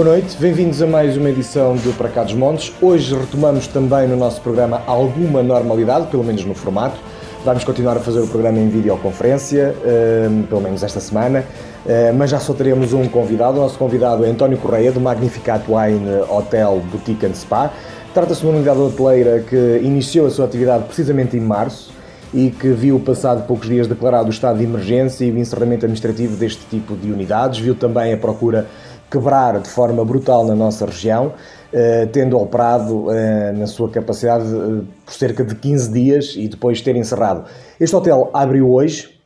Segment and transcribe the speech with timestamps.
[0.00, 2.72] Boa noite, bem-vindos a mais uma edição do Para Cá dos Montes.
[2.80, 6.98] Hoje retomamos também no nosso programa alguma normalidade, pelo menos no formato.
[7.44, 11.44] Vamos continuar a fazer o programa em videoconferência, uh, pelo menos esta semana,
[11.84, 13.58] uh, mas já só teremos um convidado.
[13.58, 17.70] O nosso convidado é António Correia, do Magnificat Wine Hotel Boutique and Spa.
[18.14, 21.92] Trata-se de uma unidade hoteleira que iniciou a sua atividade precisamente em março
[22.32, 26.36] e que viu, passado poucos dias, declarado o estado de emergência e o encerramento administrativo
[26.36, 27.58] deste tipo de unidades.
[27.58, 28.66] Viu também a procura
[29.10, 31.32] quebrar de forma brutal na nossa região,
[31.72, 36.80] eh, tendo operado eh, na sua capacidade eh, por cerca de 15 dias e depois
[36.80, 37.44] ter encerrado.
[37.78, 39.18] Este hotel abriu hoje,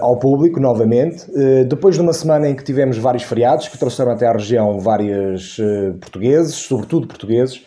[0.00, 1.26] ao público novamente,
[1.68, 5.60] depois de uma semana em que tivemos vários feriados que trouxeram até à região vários
[6.00, 7.62] portugueses, sobretudo portugueses,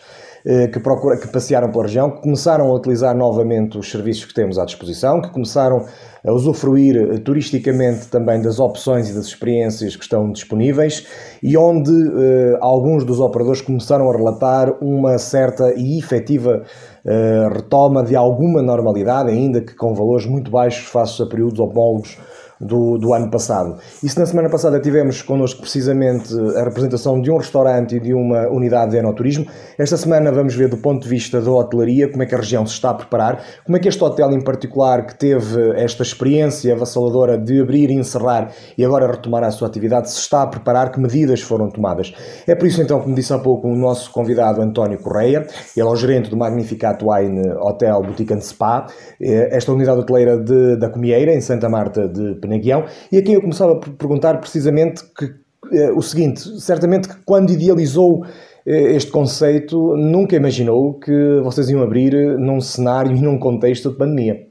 [0.72, 4.58] que, procura, que passearam pela região, que começaram a utilizar novamente os serviços que temos
[4.58, 5.84] à disposição, que começaram
[6.26, 11.06] a usufruir eh, turisticamente também das opções e das experiências que estão disponíveis
[11.42, 16.62] e onde eh, alguns dos operadores começaram a relatar uma certa e efetiva
[17.04, 22.18] eh, retoma de alguma normalidade, ainda que com valores muito baixos face a períodos homólogos
[22.60, 23.78] do, do ano passado.
[24.02, 28.12] E se na semana passada tivemos connosco precisamente a representação de um restaurante e de
[28.12, 29.46] uma unidade de enoturismo,
[29.78, 32.66] esta semana vamos ver do ponto de vista da hotelaria como é que a região
[32.66, 36.74] se está a preparar, como é que este hotel em particular que teve esta experiência
[36.74, 40.90] avassaladora de abrir e encerrar e agora retomar a sua atividade se está a preparar,
[40.92, 42.12] que medidas foram tomadas.
[42.46, 45.90] É por isso então, como disse há pouco, o nosso convidado António Correia, ele é
[45.90, 48.86] o gerente do Magnificat Wine Hotel Boutique and Spa,
[49.20, 53.16] eh, esta unidade hoteleira de, da Comieira, em Santa Marta de Penamento, na guião, e
[53.16, 55.32] aqui eu começava por perguntar precisamente que,
[55.72, 58.24] eh, o seguinte: certamente que quando idealizou
[58.66, 63.96] eh, este conceito, nunca imaginou que vocês iam abrir num cenário e num contexto de
[63.96, 64.46] pandemia.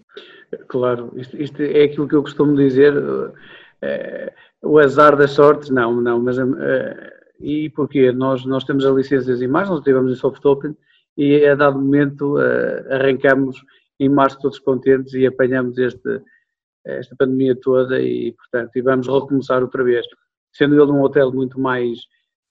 [0.68, 2.94] Claro, isto, isto é aquilo que eu costumo dizer,
[3.82, 4.34] é,
[4.64, 6.44] o azar das sortes, não, não, mas é,
[7.40, 8.12] e porquê?
[8.12, 10.76] Nós, nós temos a licença das imagens, nós tivemos em soft open
[11.18, 13.58] e a dado momento é, arrancamos
[14.00, 16.22] em março todos contentes e apanhamos este,
[16.98, 20.06] esta pandemia toda e, portanto, e vamos recomeçar outra vez.
[20.52, 22.00] Sendo ele um hotel muito mais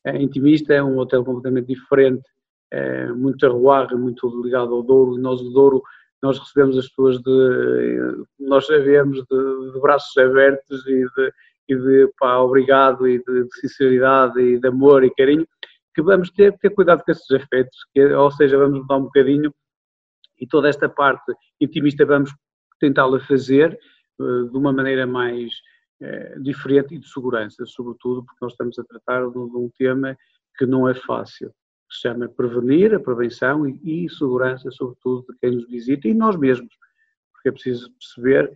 [0.05, 2.23] é, intimista, é um hotel completamente diferente,
[2.71, 5.83] é, muito arruar, muito ligado ao Douro, e nós do Douro,
[6.23, 11.33] nós recebemos as pessoas de, nós sabemos, de, de braços abertos e de,
[11.69, 15.47] e de pá, obrigado e de, de, sinceridade e de amor e carinho,
[15.95, 19.53] que vamos ter ter cuidado com esses afetos, que, ou seja, vamos mudar um bocadinho
[20.41, 22.33] e toda esta parte intimista vamos
[22.81, 23.79] tentá-la fazer eh,
[24.19, 25.53] de uma maneira mais
[26.01, 30.17] é, diferente e de segurança, sobretudo porque nós estamos a tratar de, um tema
[30.57, 31.49] que não é fácil,
[31.89, 36.37] que se chama prevenir, a prevenção e, segurança, sobretudo de quem nos visita e nós
[36.37, 36.73] mesmos,
[37.33, 38.53] porque é preciso perceber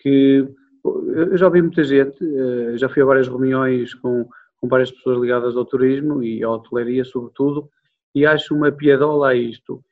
[0.00, 0.46] que
[0.84, 5.18] eu já ouvi muita gente, eh, já fui a várias reuniões com, com várias pessoas
[5.18, 7.70] ligadas ao turismo e à hotelaria, sobretudo,
[8.14, 9.82] e acho uma piadola a isto.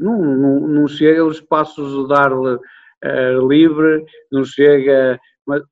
[0.00, 2.58] Não, não, não chega os passos de dar-lhe
[3.04, 5.18] uh, livre, não chega.
[5.46, 5.62] Mas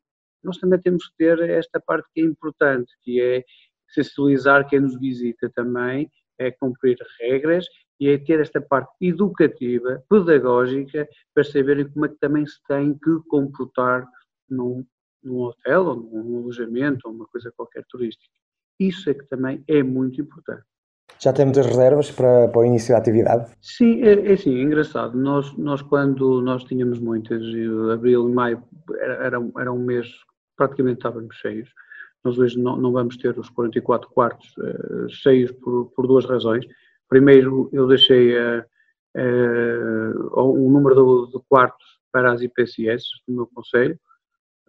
[0.42, 3.44] nós também temos que ter esta parte que é importante, que é
[3.88, 7.66] sensibilizar quem nos visita também, é cumprir regras
[8.00, 12.94] e é ter esta parte educativa, pedagógica, para saberem como é que também se tem
[12.94, 14.06] que comportar
[14.48, 14.84] num,
[15.22, 18.34] num hotel ou num alojamento ou uma coisa qualquer turística.
[18.80, 20.64] Isso é que também é muito importante.
[21.22, 23.48] Já tem muitas reservas para, para o início da atividade?
[23.60, 25.16] Sim, é, é assim, é engraçado.
[25.16, 27.40] Nós, nós quando nós tínhamos muitas,
[27.92, 28.62] abril e maio
[28.98, 30.08] era, era, um mês
[30.56, 31.68] praticamente estávamos cheios.
[32.24, 36.66] Nós hoje não, não vamos ter os 44 quartos uh, cheios por, por duas razões.
[37.08, 38.64] Primeiro, eu deixei uh,
[39.16, 43.96] uh, um número de, de quartos para as IPCS do meu conselho,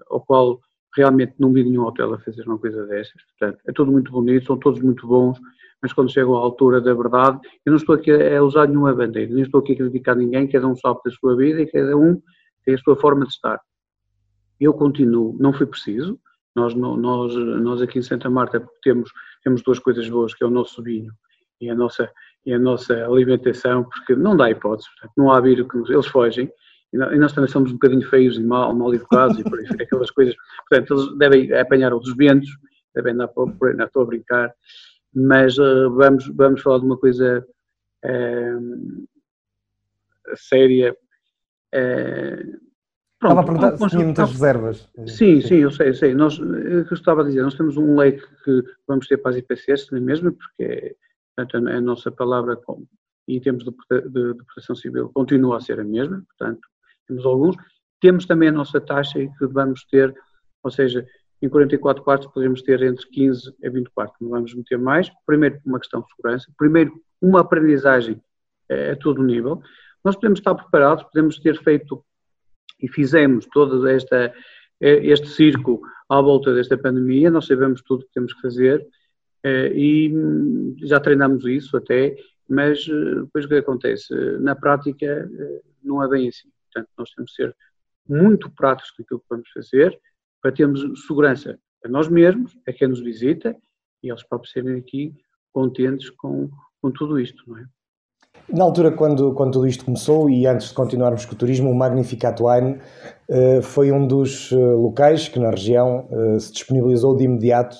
[0.07, 0.59] ao qual
[0.95, 3.21] realmente não vi nenhum hotel a fazer uma coisa dessas.
[3.37, 5.39] Portanto, é tudo muito bonito, são todos muito bons,
[5.81, 9.33] mas quando chegam à altura da verdade, eu não estou aqui a usar nenhuma bandeira,
[9.33, 12.21] nem estou aqui a criticar ninguém, cada um sabe da sua vida e cada um
[12.63, 13.59] tem a sua forma de estar.
[14.59, 16.19] Eu continuo, não foi preciso,
[16.55, 19.11] nós, nós, nós aqui em Santa Marta temos,
[19.43, 21.11] temos duas coisas boas, que é o nosso vinho
[21.59, 22.09] e a nossa,
[22.45, 26.51] e a nossa alimentação, porque não dá hipótese, portanto, não há vírus eles fogem,
[26.93, 30.11] e nós também somos um bocadinho feios e mal, mal educados e por aí, aquelas
[30.11, 30.35] coisas,
[30.69, 32.49] portanto, eles devem apanhar outros ventos,
[32.93, 34.53] devem andar por aí, não estou a brincar,
[35.13, 37.45] mas uh, vamos, vamos falar de uma coisa
[38.05, 39.07] uh,
[40.35, 40.95] séria.
[41.73, 42.59] Uh,
[43.19, 44.89] pronto, estava a perguntar se tinha muitas reservas.
[45.07, 46.13] Sim, sim, eu sei, eu sei.
[46.13, 49.87] Nós, eu estava a dizer, nós temos um leque que vamos ter para as IPCS
[49.87, 50.95] também mesmo, porque é,
[51.35, 52.85] portanto, a nossa palavra com,
[53.27, 56.67] em termos de, de, de proteção civil continua a ser a mesma, portanto,
[57.07, 57.55] temos alguns.
[57.99, 60.13] Temos também a nossa taxa que vamos ter,
[60.61, 61.05] ou seja,
[61.41, 65.11] em 44 quartos podemos ter entre 15 a 20 quartos, não vamos meter mais.
[65.25, 66.51] Primeiro, uma questão de segurança.
[66.57, 68.21] Primeiro, uma aprendizagem
[68.91, 69.61] a todo nível.
[70.03, 72.03] Nós podemos estar preparados, podemos ter feito
[72.81, 74.33] e fizemos todo esta,
[74.79, 78.85] este circo à volta desta pandemia, nós sabemos tudo o que temos que fazer
[79.45, 80.13] e
[80.81, 82.15] já treinamos isso até,
[82.49, 84.13] mas depois o que acontece?
[84.39, 85.29] Na prática
[85.83, 86.49] não é bem assim.
[86.73, 87.55] Portanto, nós temos que ser
[88.07, 89.99] muito práticos naquilo que vamos fazer
[90.41, 93.55] para termos segurança a nós mesmos, a quem nos visita
[94.01, 95.15] e eles próprios serem aqui
[95.51, 96.49] contentes com,
[96.81, 97.65] com tudo isto, não é?
[98.49, 101.75] Na altura, quando, quando tudo isto começou e antes de continuarmos com o turismo, o
[101.75, 102.79] Magnificat Wine
[103.29, 107.77] uh, foi um dos uh, locais que na região uh, se disponibilizou de imediato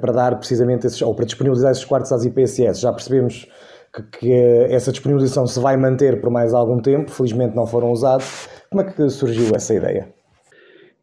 [0.00, 2.80] para dar precisamente esses, ou para disponibilizar esses quartos às IPSS.
[2.80, 3.48] Já percebemos
[3.92, 4.32] que, que,
[4.70, 8.48] essa disponibilização se vai manter por mais algum tempo, felizmente não foram usados.
[8.70, 10.12] Como é que surgiu essa ideia?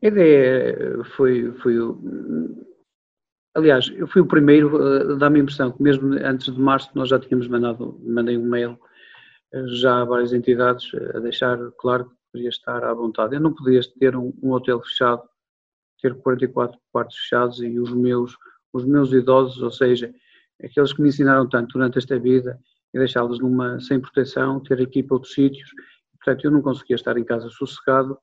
[0.03, 1.75] A ideia foi, foi
[3.55, 7.17] Aliás, eu fui o primeiro, dá-me a impressão que mesmo antes de março nós já
[7.17, 8.77] tínhamos mandado, mandei um mail
[9.53, 13.33] eh, já a várias entidades a deixar claro que poderia estar à vontade.
[13.33, 15.23] Eu não podia ter um, um hotel fechado,
[16.01, 18.35] ter 44 quartos fechados e os meus,
[18.73, 20.13] os meus idosos, ou seja,
[20.61, 22.59] aqueles que me ensinaram tanto durante esta vida,
[22.95, 25.69] e deixá-los numa sem proteção, ter aqui para outros sítios.
[26.17, 28.17] Portanto, eu não conseguia estar em casa sossegado,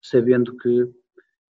[0.00, 0.88] sabendo que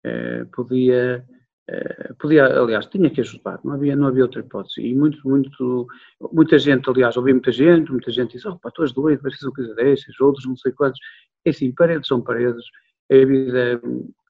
[0.04, 1.26] eh, podia
[1.68, 4.80] eh, podia, aliás, tinha que ajudar, não havia, não havia outra hipótese.
[4.80, 5.88] E muito, muito,
[6.32, 9.50] muita gente, aliás, ouvi muita gente, muita gente disse, oh pá, tu és doido, precisas
[9.50, 11.00] de coisa destas, outros não sei quantos.
[11.44, 12.64] É assim, paredes são paredes,
[13.10, 13.80] a vida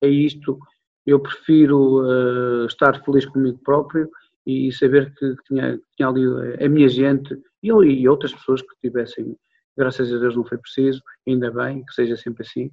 [0.02, 0.58] é isto,
[1.04, 4.10] eu prefiro uh, estar feliz comigo próprio
[4.46, 6.24] e saber que, tinha, tinha ali
[6.64, 7.36] a minha gente
[7.84, 9.36] e, e outras pessoas que tivessem,
[9.76, 12.70] graças a Deus não foi preciso, ainda bem que seja sempre assim,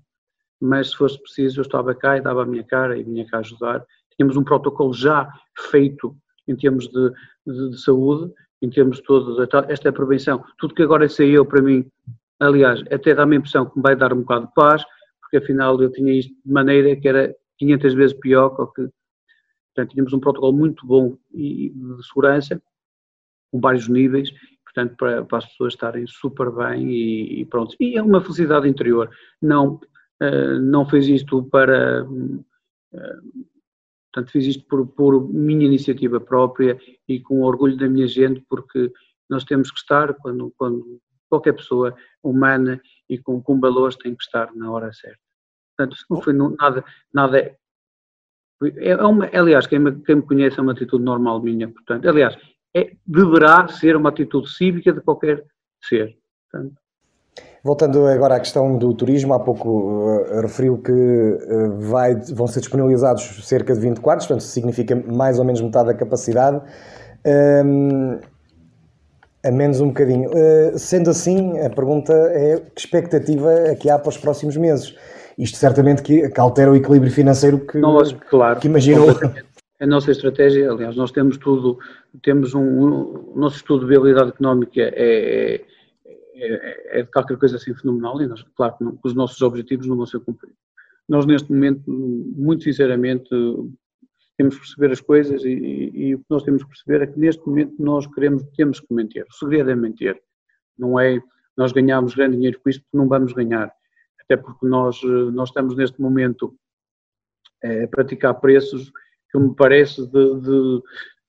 [0.61, 3.39] mas se fosse preciso eu estava cá e dava a minha cara e vinha cá
[3.39, 3.85] ajudar
[4.15, 5.31] tínhamos um protocolo já
[5.71, 6.15] feito
[6.47, 7.11] em termos de,
[7.45, 10.43] de, de saúde, em termos de toda esta prevenção.
[10.57, 11.85] Tudo que agora saiu para mim,
[12.39, 14.83] aliás, até dá-me a impressão que me vai dar um bocado de paz,
[15.21, 18.87] porque afinal eu tinha isto de maneira que era 500 vezes pior que
[19.75, 21.73] Portanto, tínhamos um protocolo muito bom de
[22.07, 22.61] segurança,
[23.51, 24.29] com vários níveis,
[24.73, 27.75] portanto, para, para as pessoas estarem super bem e, e, pronto.
[27.79, 29.09] E é uma felicidade interior.
[29.41, 29.79] Não,
[30.21, 32.05] uh, não fez isto para.
[32.05, 33.53] Uh,
[34.13, 38.91] Portanto, fiz isto por, por minha iniciativa própria e com orgulho da minha gente, porque
[39.27, 42.79] nós temos que estar, quando, quando qualquer pessoa humana
[43.09, 45.17] e com, com valores tem que estar na hora certa.
[45.75, 47.57] Portanto, não foi nada, nada é,
[48.61, 52.37] é uma, aliás, quem me, quem me conhece é uma atitude normal minha, portanto, aliás,
[52.75, 55.43] é, deverá ser uma atitude cívica de qualquer
[55.81, 56.15] ser.
[56.51, 56.83] Portanto,
[57.63, 62.59] Voltando agora à questão do turismo, há pouco uh, referiu que uh, vai, vão ser
[62.59, 66.61] disponibilizados cerca de 20 quartos, portanto significa mais ou menos metade da capacidade,
[67.65, 68.19] um,
[69.45, 70.29] a menos um bocadinho.
[70.29, 74.93] Uh, sendo assim, a pergunta é que expectativa é que há para os próximos meses?
[75.37, 77.97] Isto certamente que, que altera o equilíbrio financeiro que, Não,
[78.29, 79.07] claro, que imaginou.
[79.83, 81.77] A nossa estratégia, aliás, nós temos tudo,
[82.21, 85.65] temos um, um o nosso estudo de viabilidade económica é, é
[86.35, 89.87] é, é de qualquer coisa assim fenomenal e nós, claro que, não, os nossos objetivos
[89.87, 90.57] não vão ser cumpridos.
[91.07, 93.29] Nós neste momento, muito sinceramente,
[94.37, 97.07] temos que perceber as coisas e, e, e, o que nós temos que perceber é
[97.07, 99.25] que neste momento nós queremos, temos que mentir.
[99.29, 100.19] O segredo é mentir.
[100.77, 101.21] Não é
[101.55, 103.71] nós ganhamos grande dinheiro com isto, não vamos ganhar.
[104.19, 104.99] Até porque nós,
[105.33, 106.55] nós estamos neste momento
[107.61, 108.91] é, a praticar preços
[109.33, 110.81] que me parece de, de,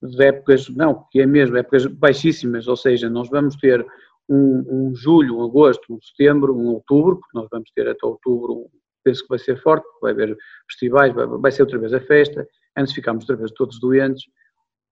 [0.02, 3.84] de épocas, não, que é mesmo, épocas baixíssimas, ou seja, nós vamos ter
[4.28, 8.70] um, um, julho, um agosto, um setembro, um outubro, porque nós vamos ter até outubro,
[9.02, 10.36] penso que vai ser forte, vai haver
[10.70, 12.46] festivais, vai, vai ser outra vez a festa,
[12.76, 14.24] antes ficámos outra vez todos doentes,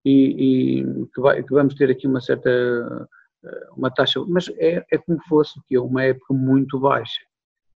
[0.04, 3.08] e, e que, vai, que, vamos ter aqui uma certa
[3.78, 7.22] uma taxa, mas é, é como fosse que é uma época muito baixa,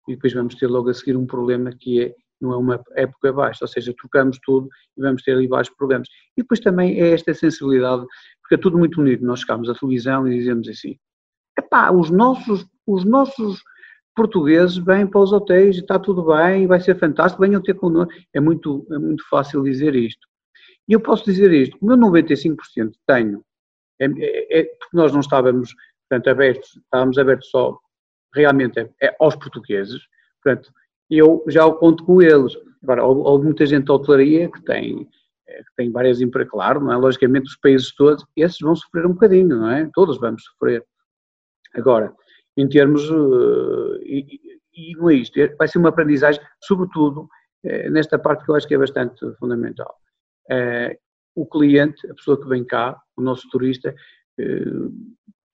[0.08, 3.32] e depois vamos ter logo a seguir um problema que é não é uma época
[3.34, 6.08] baixa, ou seja, trocamos tudo e vamos ter ali vários problemas.
[6.38, 8.06] E depois também é esta sensibilidade,
[8.42, 9.26] porque é tudo muito unido.
[9.26, 10.98] Nós chegamos à televisão e dizemos assim:
[11.58, 13.62] epá, os nossos, os nossos
[14.16, 18.14] portugueses vêm para os hotéis e está tudo bem, vai ser fantástico, venham ter connosco.
[18.34, 20.28] É muito, é muito fácil dizer isto.
[20.88, 22.58] E eu posso dizer isto, como eu 95%
[23.08, 23.44] tenho,
[24.00, 25.74] é, é, é, porque nós não estávamos
[26.12, 27.80] portanto, abertos, estávamos abertos só
[28.34, 30.02] realmente é, é aos portugueses,
[30.44, 30.72] portanto,
[31.18, 32.54] eu já o conto com eles.
[32.82, 35.08] Agora, houve muita gente da hotelaria que tem,
[35.48, 36.96] é, que tem várias empresas, claro, não é?
[36.96, 39.90] Logicamente, os países todos, esses vão sofrer um bocadinho, não é?
[39.94, 40.84] Todos vamos sofrer.
[41.76, 42.14] Agora,
[42.58, 44.40] em termos, uh, e,
[44.74, 47.28] e não é isto, é, vai ser uma aprendizagem, sobretudo,
[47.92, 49.96] nesta parte que eu acho que é bastante fundamental.
[51.36, 53.94] O cliente, a pessoa que vem cá, o nosso turista,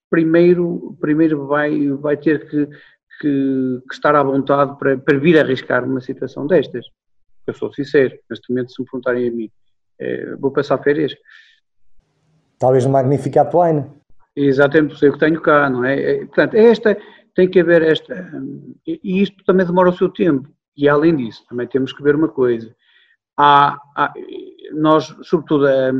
[0.09, 2.69] primeiro, primeiro vai, vai ter que,
[3.19, 6.86] que, que estar à vontade para, para vir arriscar uma situação destas.
[7.45, 9.50] Eu sou sincero, neste momento, se me perguntarem a mim,
[10.39, 11.15] vou passar férias,
[12.59, 13.86] Talvez no Magnificat Wine.
[14.36, 16.00] Exatamente, sei o que tenho cá, não é?
[16.00, 16.25] é?
[16.25, 16.97] Portanto, esta,
[17.36, 18.31] tem que haver esta,
[18.86, 22.27] e isto também demora o seu tempo, e além disso, também temos que ver uma
[22.27, 22.74] coisa,
[23.36, 24.13] há, há
[24.74, 25.91] nós, sobretudo, é,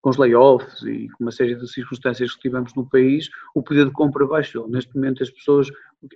[0.00, 3.86] com os layoffs e com uma série de circunstâncias que tivemos no país, o poder
[3.86, 4.68] de compra baixou.
[4.68, 5.68] Neste momento as pessoas,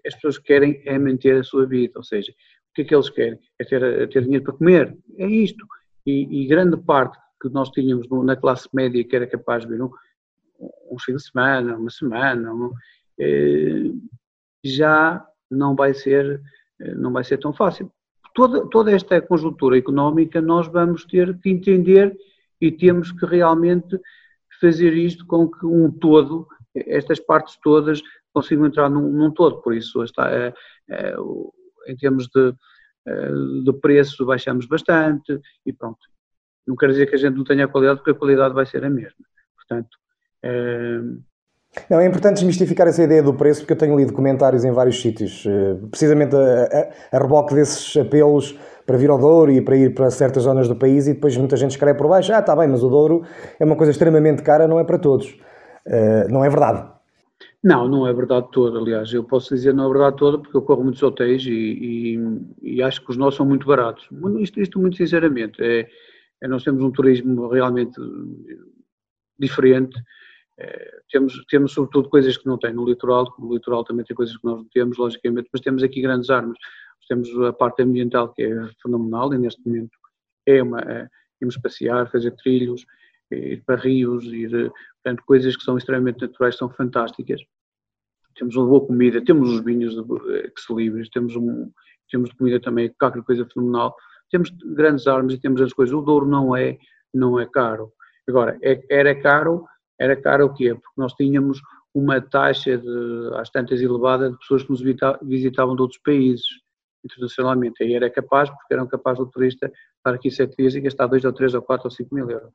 [0.07, 3.11] as pessoas querem é manter a sua vida, ou seja, o que é que eles
[3.11, 3.39] querem?
[3.59, 5.67] É ter, é ter dinheiro para comer, é isto.
[6.07, 9.83] E, e grande parte que nós tínhamos na classe média que era capaz de vir
[9.83, 9.91] um,
[10.91, 12.73] um fim de semana, uma semana, um,
[13.19, 13.91] eh,
[14.65, 16.41] já não vai ser
[16.81, 17.91] eh, não vai ser tão fácil.
[18.35, 22.17] Toda, toda esta conjuntura económica nós vamos ter que entender
[22.63, 23.99] e temos que realmente
[24.61, 28.01] fazer isto com que um todo, estas partes todas,
[28.33, 29.61] consigam entrar num, num todo.
[29.61, 30.55] Por isso, está, é,
[30.89, 31.15] é,
[31.89, 32.55] em termos de,
[33.65, 35.99] de preço, baixamos bastante e pronto.
[36.65, 38.91] Não quer dizer que a gente não tenha qualidade, porque a qualidade vai ser a
[38.91, 39.27] mesma.
[39.57, 39.99] Portanto.
[41.89, 45.01] Não, é importante desmistificar essa ideia do preço, porque eu tenho lido comentários em vários
[45.01, 46.39] sítios, eh, precisamente a,
[47.11, 50.69] a, a reboque desses apelos para vir ao Douro e para ir para certas zonas
[50.69, 53.25] do país e depois muita gente escreve por baixo, ah, está bem, mas o Douro
[53.59, 55.31] é uma coisa extremamente cara, não é para todos.
[55.87, 56.93] Uh, não é verdade.
[57.63, 60.63] Não, não é verdade toda, aliás, eu posso dizer não é verdade toda porque eu
[60.63, 64.09] corro muitos hotéis e, e, e acho que os nossos são muito baratos.
[64.41, 65.89] Isto, isto muito sinceramente, é,
[66.41, 68.01] é, nós temos um turismo realmente
[69.39, 69.97] diferente,
[70.59, 74.37] é, temos, temos sobretudo coisas que não tem no litoral, no litoral também tem coisas
[74.37, 76.57] que nós não temos, logicamente, mas temos aqui grandes armas.
[77.09, 79.91] Temos a parte ambiental que é fenomenal e neste momento
[80.47, 81.09] é uma, é,
[81.41, 82.87] irmos passear, fazer trilhos,
[83.31, 84.51] ir para rios, ir,
[85.03, 87.43] portanto, coisas que são extremamente naturais, são fantásticas.
[88.35, 91.71] Temos uma boa comida, temos os vinhos se livres, temos, um,
[92.11, 93.95] temos comida também, qualquer coisa fenomenal
[94.33, 95.95] temos grandes armas e temos as coisas.
[95.95, 96.79] O Douro não é,
[97.13, 97.93] não é caro.
[98.27, 99.67] Agora, é, era caro,
[99.99, 100.75] era caro o quê?
[100.75, 101.61] Porque nós tínhamos
[101.95, 104.83] uma taxa de, às tantas elevada de pessoas que nos
[105.23, 106.47] visitavam de outros países,
[107.05, 107.83] internacionalmente.
[107.83, 111.25] Aí era capaz, porque eram capazes do turista estar aqui sete dias e gastar dois
[111.25, 112.51] ou três ou quatro ou cinco mil euros.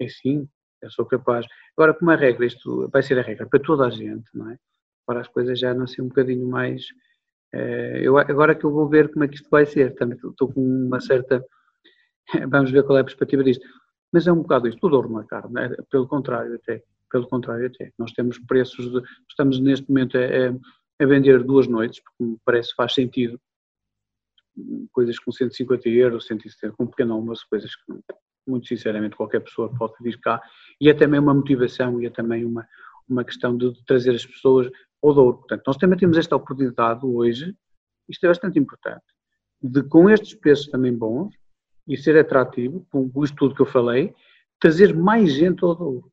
[0.00, 0.48] É sim,
[0.82, 1.46] eu sou capaz.
[1.76, 4.58] Agora, como é regra, isto vai ser a regra para toda a gente, não é?
[5.06, 6.86] Agora as coisas já não ser um bocadinho mais
[7.52, 10.52] eh, eu, agora que eu vou ver como é que isto vai ser, também estou
[10.52, 11.44] com uma certa.
[12.50, 13.66] Vamos ver qual é a perspectiva disto.
[14.12, 16.82] Mas é um bocado isto, tudo ouro na carne, é, pelo contrário até.
[17.10, 17.92] Pelo contrário até.
[17.98, 22.74] Nós temos preços, de, estamos neste momento a, a, vender duas noites, porque me parece
[22.74, 23.40] faz sentido.
[24.92, 27.92] Coisas com 150 euros, 170, com um pequeno almoço, coisas que,
[28.46, 30.40] muito sinceramente, qualquer pessoa pode vir cá.
[30.80, 32.66] E é também uma motivação e é também uma,
[33.08, 34.70] uma questão de trazer as pessoas
[35.02, 35.38] ao Douro.
[35.38, 37.56] Portanto, nós também temos esta oportunidade hoje,
[38.08, 39.04] isto é bastante importante,
[39.62, 41.34] de com estes preços também bons
[41.90, 44.14] e ser atrativo, com o estudo que eu falei,
[44.60, 46.12] trazer mais gente ao Douro.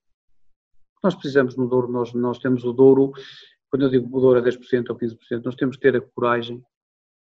[1.04, 3.12] Nós precisamos no Douro, nós, nós temos o Douro,
[3.70, 6.64] quando eu digo o Douro é 10% ou 15%, nós temos que ter a coragem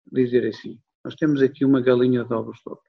[0.09, 2.81] de dizer assim, nós temos aqui uma galinha de ovos de ouro.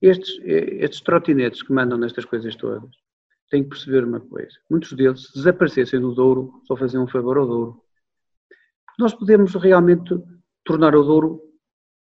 [0.00, 2.90] Estes, estes trotinetes que mandam nestas coisas todas,
[3.50, 4.56] tem que perceber uma coisa.
[4.70, 7.82] Muitos deles, se desaparecessem do Douro, só faziam um favor ao Douro.
[8.98, 10.18] Nós podemos realmente
[10.64, 11.45] tornar o Douro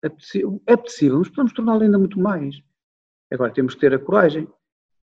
[0.03, 2.61] apetecível, mas podemos torná-lo ainda muito mais.
[3.31, 4.47] Agora temos que ter a coragem.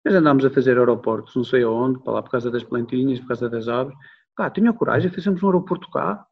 [0.04, 3.28] Nós andámos a fazer aeroportos, não sei aonde, para lá por causa das plantinhas, por
[3.28, 3.94] causa das aves.
[4.36, 6.24] Cá, tenham coragem, fizemos um aeroporto cá.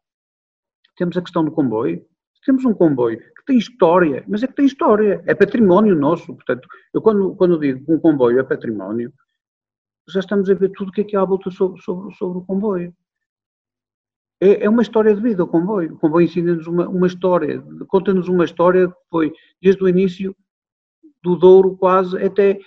[0.95, 2.05] Temos a questão do comboio.
[2.45, 6.27] Temos um comboio que tem história, mas é que tem história, é património nosso.
[6.33, 9.11] Portanto, eu quando, quando digo que um comboio é património,
[10.07, 12.37] já estamos a ver tudo o que é que há à volta sobre, sobre, sobre
[12.37, 12.95] o comboio.
[14.39, 15.93] É, é, uma história de vida o comboio.
[15.93, 20.35] O comboio ensina-nos uma, uma história, conta-nos uma história que foi desde o início
[21.23, 22.59] do Douro quase até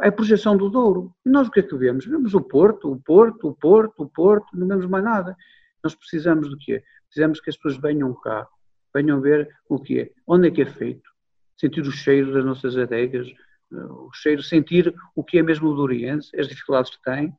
[0.00, 1.12] a projeção do Douro.
[1.26, 2.06] E nós o que é que vemos?
[2.06, 5.36] Vemos o Porto, o Porto, o Porto, o Porto, não vemos mais nada.
[5.82, 6.82] Nós precisamos do quê?
[7.06, 8.46] Precisamos que as pessoas venham cá,
[8.94, 11.08] venham ver o que é, onde é que é feito,
[11.56, 13.28] sentir o cheiro das nossas adegas,
[13.70, 17.36] o cheiro, sentir o que é mesmo o Doriense, as dificuldades que tem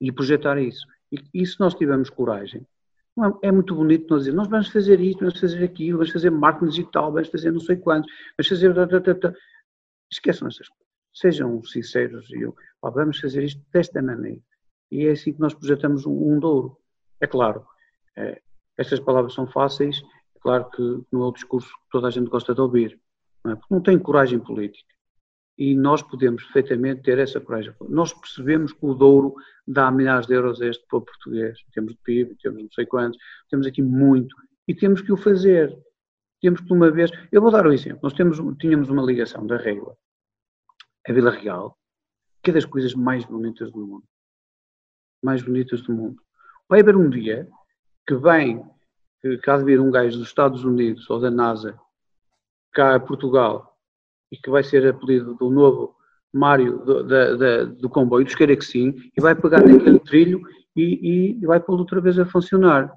[0.00, 0.86] e projetar isso.
[1.10, 2.66] E, e se nós tivermos coragem,
[3.18, 6.30] é, é, muito bonito nós dizer, nós vamos fazer isto, vamos fazer aquilo, vamos fazer
[6.30, 8.72] marketing digital, vamos fazer não sei quantos, vamos fazer...
[10.10, 10.86] Esqueçam essas coisas.
[11.14, 12.50] Sejam sinceros e
[12.82, 14.40] vamos fazer isto desta maneira.
[14.90, 16.78] E é assim que nós projetamos um, um douro.
[17.20, 17.66] É claro,
[18.16, 18.40] é,
[18.76, 20.02] estas palavras são fáceis,
[20.40, 22.98] claro que não é o discurso que toda a gente gosta de ouvir,
[23.44, 23.56] não é?
[23.56, 24.92] Porque não tem coragem política.
[25.58, 27.74] E nós podemos perfeitamente ter essa coragem.
[27.88, 29.34] Nós percebemos que o Douro
[29.66, 31.58] dá milhares de euros a este povo português.
[31.72, 33.18] Temos de PIB, temos não sei quantos,
[33.50, 34.34] temos aqui muito.
[34.66, 35.76] E temos que o fazer.
[36.40, 37.10] Temos que, uma vez.
[37.30, 38.00] Eu vou dar um exemplo.
[38.02, 39.96] Nós temos, tínhamos uma ligação da Régua
[41.06, 41.76] a Vila Real,
[42.42, 44.04] que é das coisas mais bonitas do mundo.
[45.22, 46.22] Mais bonitas do mundo.
[46.68, 47.48] Vai haver um dia
[48.06, 48.64] que vem,
[49.20, 51.78] que há de vir um gajo dos Estados Unidos ou da NASA
[52.72, 53.71] cá a Portugal
[54.32, 55.94] e que vai ser apelido do novo
[56.32, 60.40] Mário do, da, da, do comboio, dos sim, e vai pegar naquele trilho
[60.74, 62.90] e, e vai pô-lo outra vez a funcionar.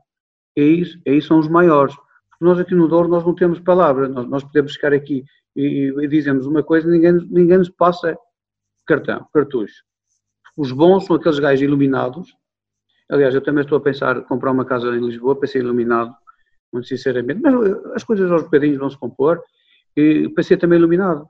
[0.56, 1.94] Isso, é isso são os maiores.
[2.40, 6.08] Nós aqui no Douro nós não temos palavra, nós, nós podemos ficar aqui e, e
[6.08, 8.18] dizemos uma coisa e ninguém, ninguém nos passa
[8.88, 9.84] cartão, cartucho.
[10.56, 12.34] Os bons são aqueles gajos iluminados.
[13.10, 16.16] Aliás, eu também estou a pensar comprar uma casa em Lisboa para ser iluminado,
[16.72, 17.54] muito sinceramente, mas
[17.94, 19.46] as coisas aos bocadinhos vão se compor e
[20.34, 21.28] para ser também iluminado,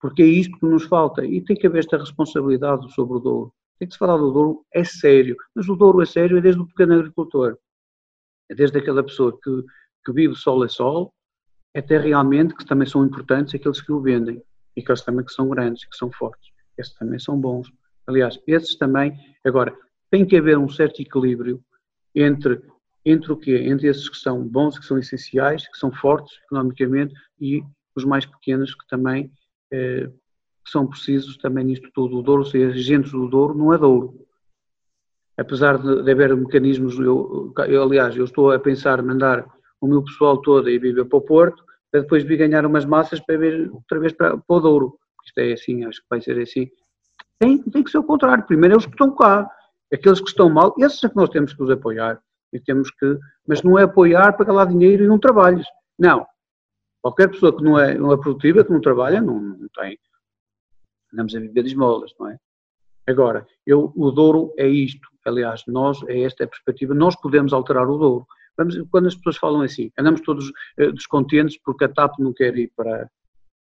[0.00, 3.54] porque é isto que nos falta e tem que haver esta responsabilidade sobre o Douro.
[3.78, 6.66] Tem que se falar do Douro, é sério, mas o Douro é sério desde o
[6.66, 7.56] pequeno agricultor,
[8.50, 9.64] é desde aquela pessoa que,
[10.04, 11.12] que vive sol a sol,
[11.74, 14.42] até realmente que também são importantes aqueles que o vendem
[14.76, 16.50] e aqueles também que são grandes, que são fortes.
[16.76, 17.72] Esses também são bons.
[18.06, 19.74] Aliás, esses também, agora,
[20.10, 21.62] tem que haver um certo equilíbrio
[22.14, 22.60] entre
[23.04, 23.56] entre o quê?
[23.64, 27.62] Entre esses que são bons, que são essenciais, que são fortes economicamente e
[27.94, 29.30] os mais pequenos que também
[29.72, 30.10] eh,
[30.66, 32.18] são precisos também nisto tudo.
[32.18, 34.26] O Douro, ser agentes do Douro, não é Douro.
[35.36, 39.46] Apesar de, de haver mecanismos, eu, eu, aliás, eu estou a pensar mandar
[39.80, 43.20] o meu pessoal todo e viver para o Porto, para depois vir ganhar umas massas
[43.20, 44.98] para vir outra vez para, para o Douro.
[45.24, 46.70] Isto é assim, acho que vai ser assim.
[47.38, 48.44] Tem, tem que ser o contrário.
[48.46, 49.50] Primeiro eles que estão cá.
[49.92, 52.20] Aqueles que estão mal, esses é que nós temos que os apoiar.
[52.52, 55.66] E temos que, mas não é apoiar para galar dinheiro e não trabalhes.
[55.98, 56.26] Não.
[57.02, 59.98] Qualquer pessoa que não é, não é produtiva, que não trabalha, não, não tem.
[61.12, 62.38] Andamos a viver de esmolas, não é?
[63.06, 65.08] Agora, eu, o Douro é isto.
[65.26, 68.26] Aliás, nós, é esta a perspectiva, nós podemos alterar o Douro.
[68.56, 72.56] Vamos, quando as pessoas falam assim, andamos todos uh, descontentes porque a TAP não quer
[72.56, 73.10] ir para,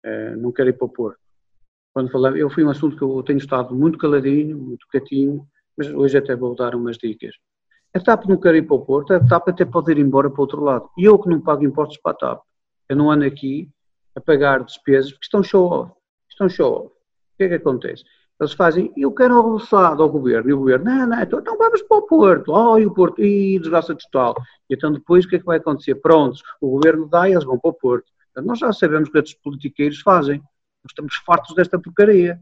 [0.05, 1.19] uh, não quer ir para o Porto.
[1.93, 5.47] Quando falamos, eu fui um assunto que eu tenho estado muito caladinho, muito quietinho,
[5.77, 7.35] mas hoje até vou dar umas dicas.
[7.95, 10.39] A TAP não quer ir para o Porto, a TAP até pode ir embora para
[10.39, 10.89] o outro lado.
[10.97, 12.43] E eu que não pago impostos para a TAP,
[12.89, 13.69] eu não ando aqui
[14.15, 15.93] a pagar despesas porque estão show-off.
[16.31, 16.87] Estão show-off.
[16.87, 18.05] O que é que acontece?
[18.39, 21.81] Eles fazem, eu quero avançado ao governo, e o governo, não, não, então, então vamos
[21.83, 24.35] para o Porto, oh, e o Porto, e desgraça total.
[24.69, 25.95] E então depois o que é que vai acontecer?
[25.97, 28.13] Prontos, o governo dá e eles vão para o Porto.
[28.31, 30.39] Então, nós já sabemos o que estes politiqueiros fazem.
[30.39, 32.39] Nós estamos fartos desta porcaria.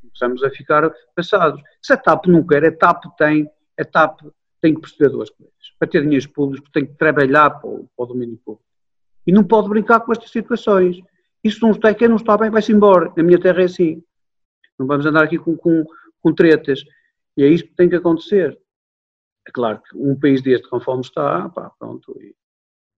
[0.00, 1.60] Começamos a ficar passados.
[1.82, 3.46] Se a TAP não quer, a TAP tem,
[3.78, 4.20] a TAP
[4.62, 5.52] tem que perceber duas coisas.
[5.78, 8.64] Para ter dinheiros públicos, tem que trabalhar para o, para o domínio público.
[9.26, 11.00] E não pode brincar com estas situações.
[11.42, 13.12] Isso não está, quem não está bem vai-se embora.
[13.16, 14.02] Na minha terra é assim.
[14.78, 15.84] Não vamos andar aqui com, com,
[16.20, 16.82] com tretas.
[17.36, 18.58] E é isso que tem que acontecer.
[19.46, 22.16] É claro que um país deste, conforme está, pá, pronto.
[22.20, 22.34] E,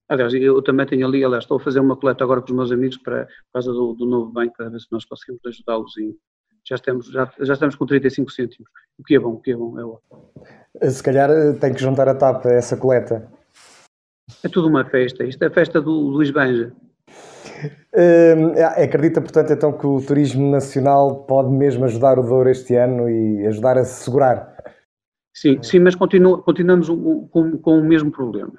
[0.08, 2.72] aliás, eu também tenho ali, aliás, estou a fazer uma coleta agora com os meus
[2.72, 5.94] amigos para, por causa do, do novo banco, para ver se nós conseguimos ajudá-los
[6.68, 8.68] já estamos, já, já estamos com 35 cêntimos.
[8.98, 10.32] O que é bom, o que é bom, é ótimo.
[10.90, 13.30] Se calhar eh, tem que juntar a TAP a essa coleta.
[14.42, 15.24] É tudo uma festa.
[15.24, 16.72] Isto é a festa do Luís Banja.
[17.94, 23.08] Hum, acredita, portanto, então que o turismo nacional pode mesmo ajudar o Douro este ano
[23.08, 24.54] e ajudar a se segurar?
[25.32, 28.54] Sim, sim, mas continu, continuamos com, com, o mesmo problema.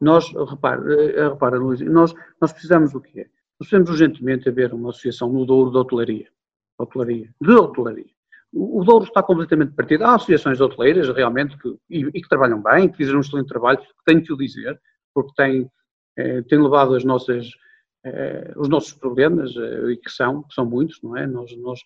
[0.00, 3.26] Nós, repara, eh, repara Luís, nós, nós precisamos do quê?
[3.58, 6.26] Nós precisamos urgentemente haver uma associação no Douro de hotelaria
[6.78, 8.16] hotelaria, de hotelaria.
[8.52, 10.04] O, Douro está completamente partido.
[10.04, 13.48] Há associações de hoteleiras, realmente, que, e, e, que trabalham bem, que fizeram um excelente
[13.48, 14.80] trabalho, tenho que o dizer,
[15.16, 15.70] porque têm,
[16.18, 17.48] eh, têm levado as nossas,
[18.04, 21.26] eh, os nossos problemas, eh, e que são, que são muitos, não é?
[21.26, 21.80] Nós, nós,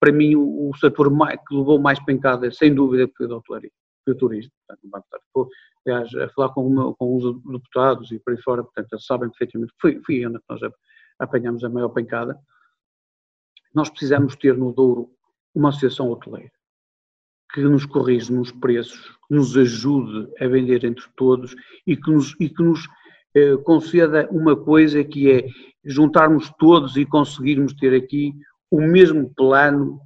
[0.00, 1.08] para mim, o, o setor
[1.48, 3.70] que levou mais pancada, sem dúvida, foi a hotelaria,
[4.04, 4.50] foi o turismo.
[4.66, 5.50] Portanto,
[5.86, 9.30] aliás, a falar com, uma, com os deputados e por aí fora, portanto, eles sabem
[9.30, 10.60] perfeitamente que foi, foi onde nós
[11.20, 12.36] apanhamos a maior pancada
[13.76, 15.10] nós precisamos ter no Douro
[15.54, 16.50] uma associação hoteleira
[17.56, 22.36] que nos corrija nos preços, que nos ajude a vender entre todos e que nos,
[22.38, 22.86] e que nos
[23.34, 25.48] eh, conceda uma coisa que é
[25.82, 28.34] juntarmos todos e conseguirmos ter aqui
[28.70, 29.98] o mesmo plano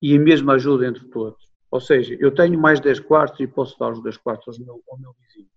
[0.00, 1.44] e a mesma ajuda entre todos.
[1.72, 4.80] Ou seja, eu tenho mais 10 quartos e posso dar os 10 quartos ao meu,
[4.88, 5.50] ao meu vizinho.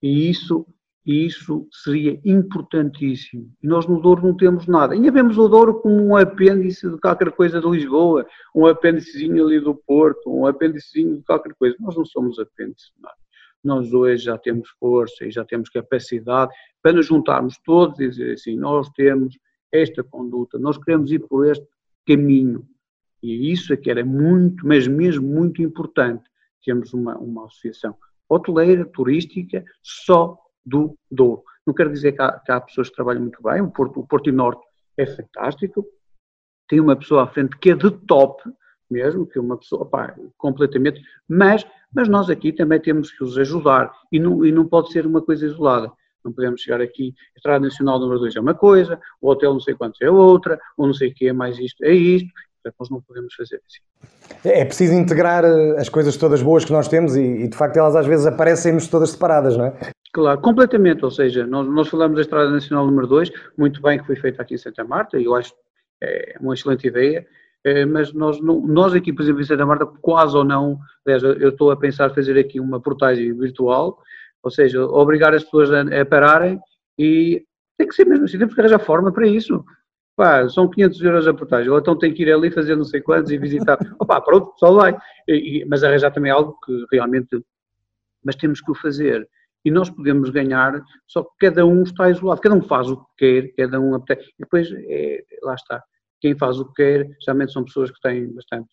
[0.00, 0.64] E isso
[1.08, 3.50] e isso seria importantíssimo.
[3.62, 4.92] E nós no Douro não temos nada.
[4.92, 9.58] Ainda vemos o Douro como um apêndice de qualquer coisa de Lisboa, um apêndicezinho ali
[9.58, 11.74] do Porto, um apêndicezinho de qualquer coisa.
[11.80, 13.16] Nós não somos apêndice de nada.
[13.64, 18.34] nós hoje já temos força e já temos capacidade para nos juntarmos todos e dizer
[18.34, 19.38] assim, nós temos
[19.72, 21.66] esta conduta, nós queremos ir por este
[22.06, 22.68] caminho.
[23.22, 26.28] E isso é que era muito, mas mesmo muito importante,
[26.62, 27.96] termos uma, uma associação
[28.28, 31.42] hoteleira, turística, só do Douro.
[31.66, 34.06] Não quero dizer que há, que há pessoas que trabalham muito bem, o Porto, o
[34.06, 34.62] Porto Norte
[34.96, 35.86] é fantástico,
[36.68, 38.42] tem uma pessoa à frente que é de top,
[38.90, 43.36] mesmo, que é uma pessoa, pá, completamente, mas, mas nós aqui também temos que os
[43.38, 45.92] ajudar e não, e não pode ser uma coisa isolada.
[46.24, 49.74] Não podemos chegar aqui, Estrada Nacional número 2 é uma coisa, o hotel não sei
[49.74, 52.28] quantos é outra, ou não sei o que é mais isto, é isto,
[52.78, 54.48] nós não podemos fazer assim.
[54.48, 57.76] É preciso integrar eh, as coisas todas boas que nós temos e, e de facto
[57.76, 59.92] elas às vezes aparecem-nos todas separadas, não é?
[60.12, 64.06] Claro, completamente, ou seja, nós, nós falamos da Estrada Nacional número 2, muito bem que
[64.06, 65.52] foi feita aqui em Santa Marta, e eu acho
[66.00, 67.26] é uma excelente ideia,
[67.64, 71.48] é, mas nós, nós aqui, por exemplo, em Santa Marta, quase ou não, aliás, eu
[71.50, 74.00] estou a pensar fazer aqui uma portagem virtual,
[74.42, 76.60] ou seja, obrigar as pessoas a, a pararem
[76.96, 77.44] e
[77.76, 79.64] tem que ser mesmo assim, temos que arranjar forma para isso.
[80.16, 83.00] Pá, são 500 euros a portagem, ou então tem que ir ali fazer não sei
[83.00, 83.78] quantos e visitar.
[84.00, 84.96] Opa, pronto, pessoal vai.
[85.28, 87.40] E, mas arranjar também algo que realmente.
[88.24, 89.28] Mas temos que o fazer
[89.64, 93.04] e nós podemos ganhar, só que cada um está isolado, cada um faz o que
[93.18, 94.28] quer, cada um apetece.
[94.30, 95.82] E depois, é, lá está,
[96.20, 98.68] quem faz o que quer, geralmente são pessoas que têm bastante,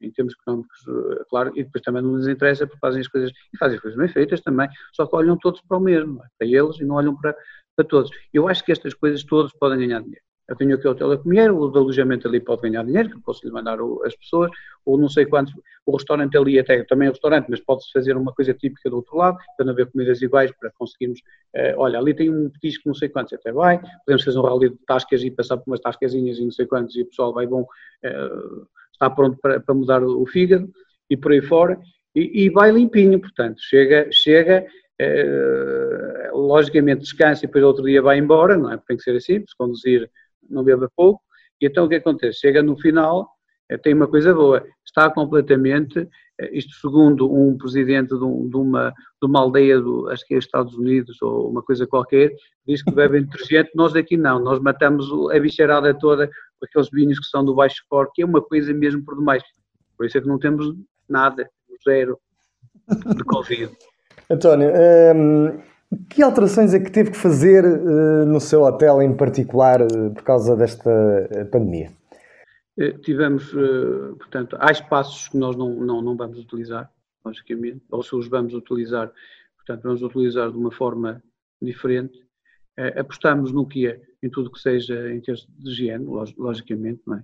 [0.00, 3.30] em termos económicos, eh, claro, e depois também não lhes interessa porque fazem as coisas,
[3.30, 6.26] e fazem as coisas bem feitas também, só que olham todos para o mesmo, é?
[6.38, 7.36] para eles e não olham para,
[7.76, 8.10] para todos.
[8.32, 11.18] Eu acho que estas coisas todos podem ganhar dinheiro eu tenho aqui o hotel a
[11.18, 14.50] comer, o de alojamento ali pode ganhar dinheiro, que posso lhe mandar o, as pessoas,
[14.84, 15.54] ou não sei quantos,
[15.86, 19.16] o restaurante ali até também é restaurante, mas pode-se fazer uma coisa típica do outro
[19.16, 21.20] lado, para não haver comidas iguais, para conseguirmos,
[21.56, 24.70] uh, olha, ali tem um petisco não sei quantos, até vai, podemos fazer um rally
[24.70, 27.46] de tascas e passar por umas tascazinhas e não sei quantos, e o pessoal vai
[27.46, 30.70] bom, uh, está pronto para, para mudar o, o, fígado,
[31.08, 31.80] e por aí fora,
[32.14, 34.66] e, e vai limpinho, portanto, chega, chega,
[35.00, 38.78] uh, logicamente descansa e depois outro dia vai embora, não é?
[38.86, 40.10] Tem que ser assim, se conduzir
[40.48, 41.22] não beba pouco,
[41.60, 42.40] e então o que acontece?
[42.40, 43.28] Chega no final,
[43.68, 46.08] eh, tem uma coisa boa, está completamente,
[46.40, 50.34] eh, isto segundo um presidente de, um, de, uma, de uma aldeia, do, acho que
[50.34, 52.32] é Estados Unidos ou uma coisa qualquer,
[52.66, 57.18] diz que bebem detergente, nós aqui não, nós matamos a bicharada toda com aqueles vinhos
[57.18, 59.42] que são do baixo cor, que é uma coisa mesmo por demais.
[59.96, 60.74] Por isso é que não temos
[61.08, 61.48] nada,
[61.84, 62.18] zero
[62.88, 63.72] de Covid.
[64.30, 64.70] António,
[65.14, 65.62] hum,
[66.08, 70.22] que alterações é que teve que fazer uh, no seu hotel em particular uh, por
[70.22, 70.90] causa desta
[71.30, 71.90] eh, pandemia?
[73.02, 73.52] Tivemos,
[74.18, 76.90] portanto, há espaços que nós não, não, não vamos utilizar,
[77.22, 79.12] logicamente, ou se os vamos utilizar,
[79.56, 81.22] portanto, vamos utilizar de uma forma
[81.60, 82.18] diferente.
[82.96, 86.06] Apostamos no que é, em tudo que seja em termos de higiene,
[86.38, 87.22] logicamente, não é?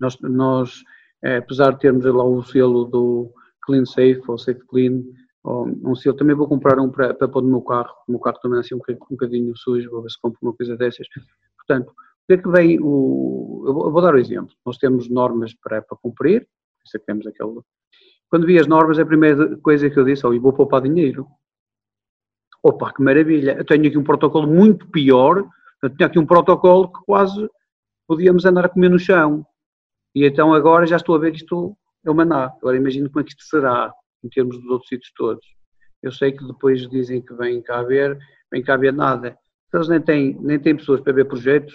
[0.00, 0.82] Nós, nós
[1.22, 3.30] apesar de termos lá o selo do
[3.62, 5.02] Clean Safe ou Safe Clean,
[5.46, 6.16] um selo.
[6.16, 7.94] Também vou comprar um para, para pôr no meu carro.
[8.08, 10.52] O meu carro também é assim um, um bocadinho sujo, vou ver se compro uma
[10.52, 11.06] coisa dessas.
[11.56, 13.64] Portanto, o que é vem o.
[13.66, 14.54] Eu vou, eu vou dar o um exemplo.
[14.64, 16.48] Nós temos normas para, para cumprir,
[16.84, 17.60] isso é que temos aquele.
[18.28, 21.26] Quando vi as normas, a primeira coisa que eu disse, oh, vou poupar dinheiro.
[22.62, 23.56] Opa, que maravilha!
[23.56, 25.48] Eu tenho aqui um protocolo muito pior.
[25.80, 27.48] Eu tinha aqui um protocolo que quase
[28.08, 29.46] podíamos andar a comer no chão.
[30.14, 32.46] E então agora já estou a ver que isto é uma maná.
[32.60, 33.92] Agora imagino como é que isto será
[34.26, 35.46] em termos dos outros sítios todos.
[36.02, 38.18] Eu sei que depois dizem que vêm cá ver,
[38.52, 39.38] vêm cá ver nada.
[39.72, 41.74] Eles nem têm, nem têm pessoas para ver projetos,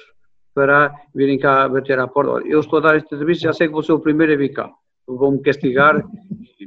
[0.53, 2.31] para virem cá bater à porta.
[2.31, 4.35] Olha, eu estou a dar esta entrevista, já sei que vou ser o primeiro a
[4.35, 4.69] vir cá.
[5.07, 6.03] Vão-me castigar,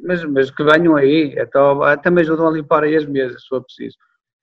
[0.05, 3.63] mas, mas que venham aí, então, também ajudam a limpar aí as mesas, se for
[3.63, 3.97] preciso.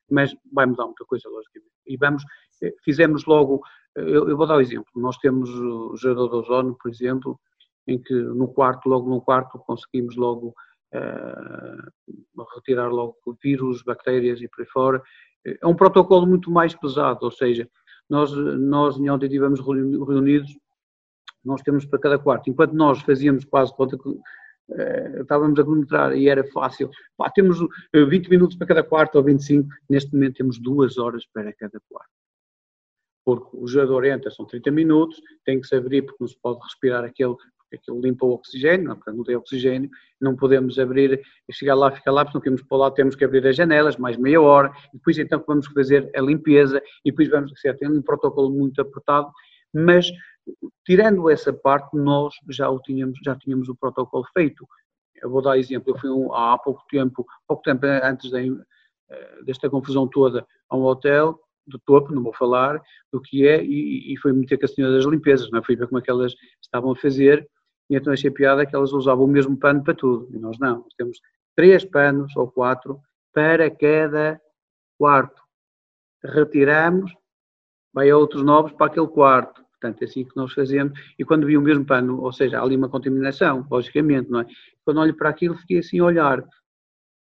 [0.09, 1.71] Mas vai mudar muita coisa, logicamente.
[1.87, 2.23] E vamos,
[2.63, 3.61] eh, fizemos logo,
[3.95, 7.39] eu, eu vou dar um exemplo, nós temos o gerador de ozono, por exemplo,
[7.87, 10.53] em que no quarto, logo no quarto, conseguimos logo
[12.55, 15.01] retirar logo vírus, bactérias e por aí fora.
[15.45, 17.67] É um protocolo muito mais pesado, ou seja,
[18.09, 20.51] nós, nós em onde estivemos reunidos,
[21.43, 22.49] nós temos para cada quarto.
[22.49, 27.57] Enquanto nós fazíamos quase conta que uh, estávamos a cronometrar e era fácil, pá, temos
[27.93, 32.11] 20 minutos para cada quarto ou 25, neste momento temos duas horas para cada quarto.
[33.23, 36.59] Porque o gerador entra, são 30 minutos, tem que se abrir porque não se pode
[36.63, 37.35] respirar aquele
[37.73, 41.91] aquilo limpa o oxigênio, não, portanto não tem oxigênio, não podemos abrir e chegar lá,
[41.91, 44.71] ficar lá, porque não queremos para lá, temos que abrir as janelas, mais meia hora,
[44.93, 48.81] e depois então vamos fazer a limpeza, e depois vamos, certo, tem um protocolo muito
[48.81, 49.31] apertado,
[49.73, 50.11] mas
[50.85, 54.67] tirando essa parte, nós já o tínhamos, já tínhamos o protocolo feito.
[55.21, 58.59] Eu vou dar exemplo, eu fui um, há pouco tempo, pouco tempo antes de,
[59.09, 62.81] eh, desta confusão toda, a um hotel, do topo, não vou falar
[63.11, 65.63] do que é, e, e foi meter com a senhora das limpezas, não é?
[65.63, 67.47] fui ver como é que elas estavam a fazer,
[67.91, 70.77] e então achei piada que elas usavam o mesmo pano para tudo, e nós não,
[70.77, 71.19] nós temos
[71.53, 72.97] três panos ou quatro
[73.33, 74.39] para cada
[74.97, 75.41] quarto.
[76.23, 77.13] Retiramos,
[77.93, 79.61] vai a outros novos para aquele quarto.
[79.71, 80.97] Portanto, é assim que nós fazemos.
[81.19, 84.45] E quando vi o mesmo pano, ou seja, há ali uma contaminação, logicamente, não é?
[84.85, 86.47] Quando olho para aquilo, fiquei assim a olhar.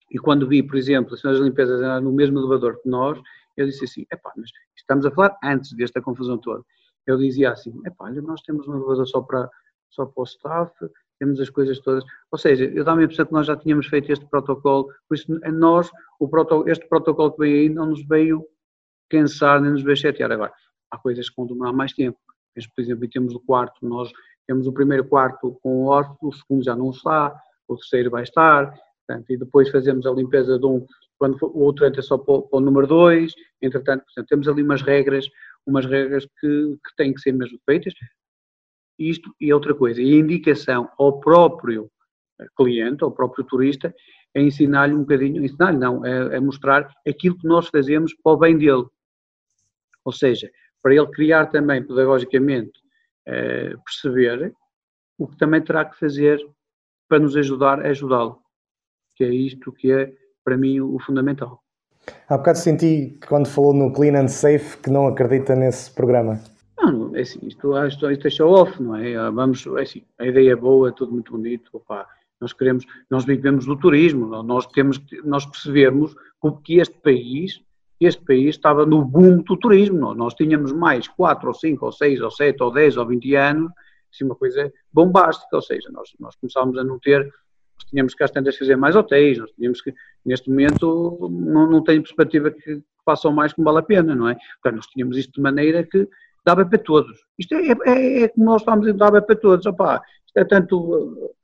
[0.08, 3.20] E quando vi, por exemplo, as senhoras limpezas no mesmo elevador que nós,
[3.56, 6.62] eu disse assim, epá, mas estamos a falar antes desta confusão toda.
[7.06, 9.48] Eu dizia assim, epá, olha, nós temos um elevador só para,
[9.90, 10.72] só para o staff,
[11.18, 12.02] temos as coisas todas.
[12.30, 15.26] Ou seja, eu dá-me a impressão que nós já tínhamos feito este protocolo, por isso
[15.52, 18.44] nós, o protocolo, este protocolo que veio aí não nos veio
[19.10, 20.32] cansar, nem nos veio chatear.
[20.32, 20.52] Agora,
[20.90, 22.18] há coisas que vão demorar mais tempo.
[22.74, 24.10] Por exemplo, temos o quarto, nós
[24.46, 27.34] temos o primeiro quarto com o hóspede, o segundo já não está,
[27.68, 28.74] o terceiro vai estar,
[29.06, 30.84] portanto, e depois fazemos a limpeza de um,
[31.16, 34.62] quando o outro entra só para o, para o número 2, entretanto, portanto, temos ali
[34.62, 35.26] umas regras,
[35.64, 37.94] umas regras que, que têm que ser mesmo feitas,
[39.00, 41.90] isto e outra coisa, e a indicação ao próprio
[42.56, 43.94] cliente, ao próprio turista,
[44.34, 48.36] é ensinar-lhe um bocadinho, ensinar-lhe não, é, é, mostrar aquilo que nós fazemos para o
[48.36, 48.86] bem dele.
[50.04, 50.50] Ou seja,
[50.82, 52.72] para ele criar também pedagogicamente,
[53.26, 54.52] é, perceber
[55.18, 56.38] o que também terá que fazer
[57.08, 58.38] para nos ajudar a ajudá-lo.
[59.16, 60.12] Que é isto que é,
[60.44, 61.62] para mim, o fundamental.
[62.28, 66.40] Há bocado senti quando falou no Clean and Safe que não acredita nesse programa.
[66.80, 69.14] Não, é assim, isto, isto, isto é show off, não é?
[69.30, 72.08] Vamos, é assim, a ideia é boa, é tudo muito bonito, opa,
[72.40, 76.14] nós queremos, nós vivemos do turismo, nós temos nós percebemos
[76.64, 77.60] que este país,
[78.00, 82.20] este país estava no boom do turismo, nós tínhamos mais 4 ou 5 ou 6
[82.22, 83.72] ou 7 ou 10 ou 20 anos,
[84.12, 88.24] assim uma coisa bombástica, ou seja, nós, nós começámos a não ter, nós tínhamos que
[88.24, 89.92] às tantas fazer mais hotéis, nós tínhamos que,
[90.24, 94.34] neste momento, não, não tem perspectiva que façam mais como vale a pena, não é?
[94.62, 96.08] Portanto, nós tínhamos isto de maneira que
[96.44, 97.18] dava para todos.
[97.38, 101.34] Isto é, é, é como nós estamos a dava para todos, opá, isto é tanto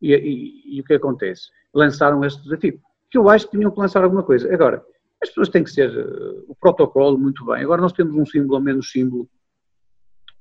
[0.00, 1.42] e, e, e, o que acontece?
[1.74, 2.80] Lançaram este desafio.
[3.10, 4.52] Que eu acho que tinham que lançar alguma coisa.
[4.52, 4.84] Agora,
[5.22, 7.62] as pessoas têm que ser uh, o protocolo muito bem.
[7.62, 9.28] Agora nós temos um símbolo ou menos símbolo.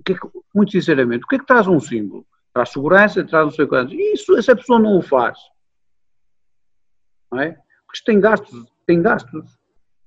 [0.05, 2.25] Que é que, muito sinceramente, o que é que traz um símbolo?
[2.53, 3.93] Traz segurança, traz não sei quantos.
[3.93, 5.37] E isso, essa pessoa não o faz.
[7.31, 7.51] Não é?
[7.51, 9.59] Porque isto tem gastos, tem gastos.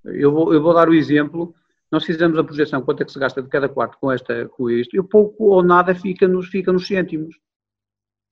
[0.04, 1.54] Eu vou, eu vou dar o exemplo.
[1.92, 4.70] Nós fizemos a projeção quanto é que se gasta de cada quarto com, esta, com
[4.70, 7.38] isto, e pouco ou nada fica nos, fica nos cêntimos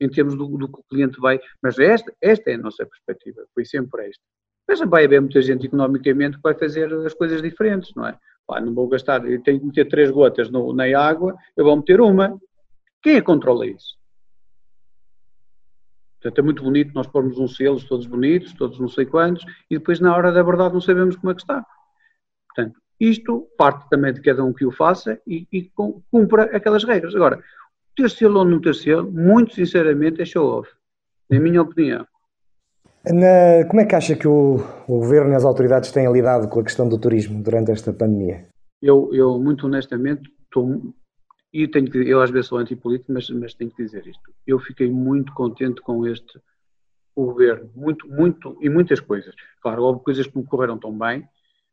[0.01, 1.39] em termos do, do, que o cliente vai.
[1.63, 4.23] Mas esta, esta é a nossa perspectiva, foi sempre esta.
[4.67, 8.19] Mas vai haver muita gente economicamente que vai fazer as coisas diferentes, não é?
[8.47, 11.77] Pá, não vou gastar, eu tenho que meter três gotas no, na água, eu vou
[11.77, 12.41] meter uma.
[13.03, 13.99] Quem é que controla isso?
[16.21, 19.77] Portanto, é muito bonito nós pormos uns selos todos bonitos, todos não sei quantos, e
[19.77, 21.65] depois na hora da verdade não sabemos como é que está.
[22.49, 25.73] Portanto, isto parte também de cada um que o faça e, e
[26.11, 27.15] cumpra aquelas regras.
[27.15, 27.43] Agora,
[27.97, 30.71] ter selo ou não ter selo, muito sinceramente, é show-off,
[31.31, 32.07] na minha opinião.
[33.07, 36.61] Na, como é que acha que o, o, governo e as autoridades têm lidado com
[36.61, 38.47] a questão do turismo durante esta pandemia?
[38.83, 40.93] Eu, eu muito honestamente, estou,
[41.51, 44.23] e tenho que, eu às vezes sou antipolítico, mas, mas tenho que dizer isto.
[44.47, 46.39] Eu fiquei muito contente com este
[47.17, 49.35] o governo, muito, muito, e muitas coisas.
[49.63, 51.27] Claro, houve coisas que me correram tão bem,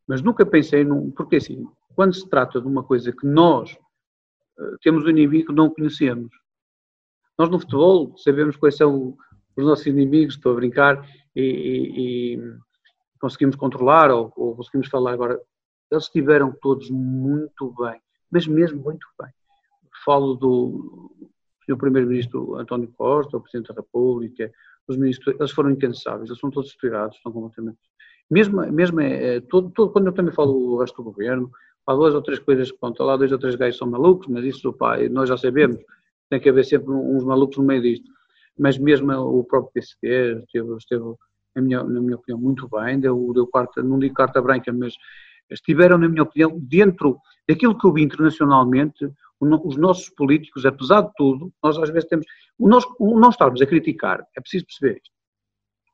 [0.07, 1.11] mas nunca pensei num.
[1.11, 3.77] Porque assim, quando se trata de uma coisa que nós
[4.81, 6.31] temos um inimigo que não conhecemos.
[7.37, 9.15] Nós no futebol sabemos quais são
[9.55, 12.57] os nossos inimigos, estou a brincar, e, e, e
[13.19, 15.39] conseguimos controlar ou, ou, conseguimos falar agora.
[15.91, 17.99] Eles estiveram todos muito bem,
[18.31, 19.31] mas mesmo muito bem.
[20.03, 21.11] Falo do
[21.65, 21.77] Sr.
[21.77, 24.51] Primeiro-Ministro António Costa, o Presidente da República,
[24.87, 27.79] os ministros, eles foram incansáveis, eles são todos estudados, estão completamente.
[28.29, 31.49] Mesmo, mesmo é, todo, todo, quando eu também falo o resto do governo,
[31.85, 34.43] há duas ou três coisas que contam lá, dois ou três gajos são malucos, mas
[34.43, 35.79] isso pá, nós já sabemos,
[36.29, 38.11] tem que haver sempre uns malucos no meio disto.
[38.59, 41.03] Mas mesmo o próprio PCD esteve, esteve
[41.55, 44.93] na, minha, na minha opinião, muito bem, deu, deu carta, não digo carta branca, mas
[45.49, 49.09] estiveram, na minha opinião, dentro daquilo que eu vi internacionalmente,
[49.39, 52.25] os nossos políticos, apesar de tudo, nós às vezes temos,
[52.59, 55.16] nós, nós estarmos a criticar, é preciso perceber isto.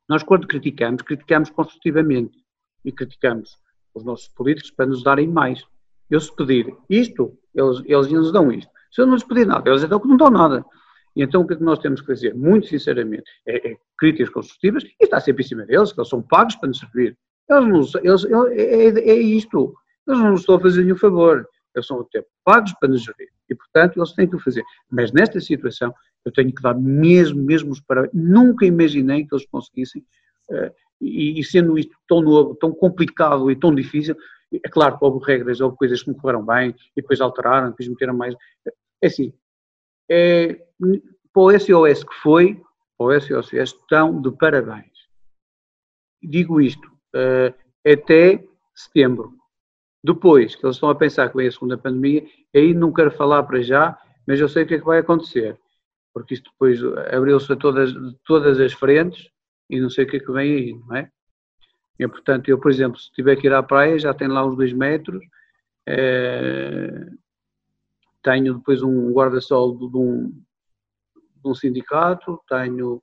[0.08, 2.38] Nós quando criticamos, criticamos construtivamente
[2.84, 3.58] e criticamos
[3.94, 5.64] os nossos políticos para nos darem mais.
[6.10, 8.72] Eu se pedir isto, eles, eles nos dão isto.
[8.92, 10.66] Se eu não lhes pedir nada, eles então que não dão nada.
[11.16, 12.34] E então o que é nós temos que fazer?
[12.34, 16.22] Muito sinceramente, é, é críticas construtivas e está sempre em cima deles, que eles são
[16.22, 17.18] pagos para nos servir.
[17.50, 19.74] Eles não, eles, é, é, é isto.
[20.08, 21.48] Eles não estão a fazer nenhum favor.
[21.76, 23.30] Eles são até pagos para nos servir.
[23.50, 24.64] E, portanto, eles têm que o fazer.
[24.90, 25.94] Mas nesta situação,
[26.26, 28.14] eu tenho que dar mesmo, mesmo os parabéns.
[28.14, 30.04] Nunca imaginei que eles conseguissem,
[30.50, 34.16] uh, e, e, sendo isto tão novo, tão complicado e tão difícil,
[34.54, 37.90] é claro que houve regras, houve coisas que me correram bem e depois alteraram, depois
[37.90, 38.36] meteram mais.
[39.02, 39.34] É assim,
[40.10, 40.62] é,
[41.34, 42.62] para o SOS que foi,
[42.98, 44.94] para o SOS estão de parabéns.
[46.22, 47.54] Digo isto, uh,
[47.86, 49.34] até setembro.
[50.04, 53.44] Depois, que eles estão a pensar que vem a segunda pandemia, aí não quero falar
[53.44, 55.58] para já, mas eu sei o que é que vai acontecer.
[56.14, 56.80] Porque isto depois
[57.12, 57.94] abriu-se a todas,
[58.26, 59.30] todas as frentes
[59.70, 61.10] e não sei o que é que vem aí, não é?
[62.00, 64.56] E, portanto, eu, por exemplo, se tiver que ir à praia, já tenho lá uns
[64.56, 65.24] dois metros,
[65.88, 67.08] é,
[68.24, 73.02] tenho depois um guarda-sol de, um, de um sindicato, tenho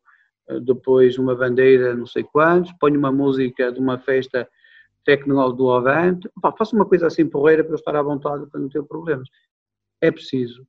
[0.49, 4.49] eh, depois uma bandeira não sei quantos, ponho uma música de uma festa
[5.05, 8.69] tecnológica do Avante, faço uma coisa assim porreira para eu estar à vontade, para não
[8.69, 9.29] ter problemas.
[10.01, 10.67] É preciso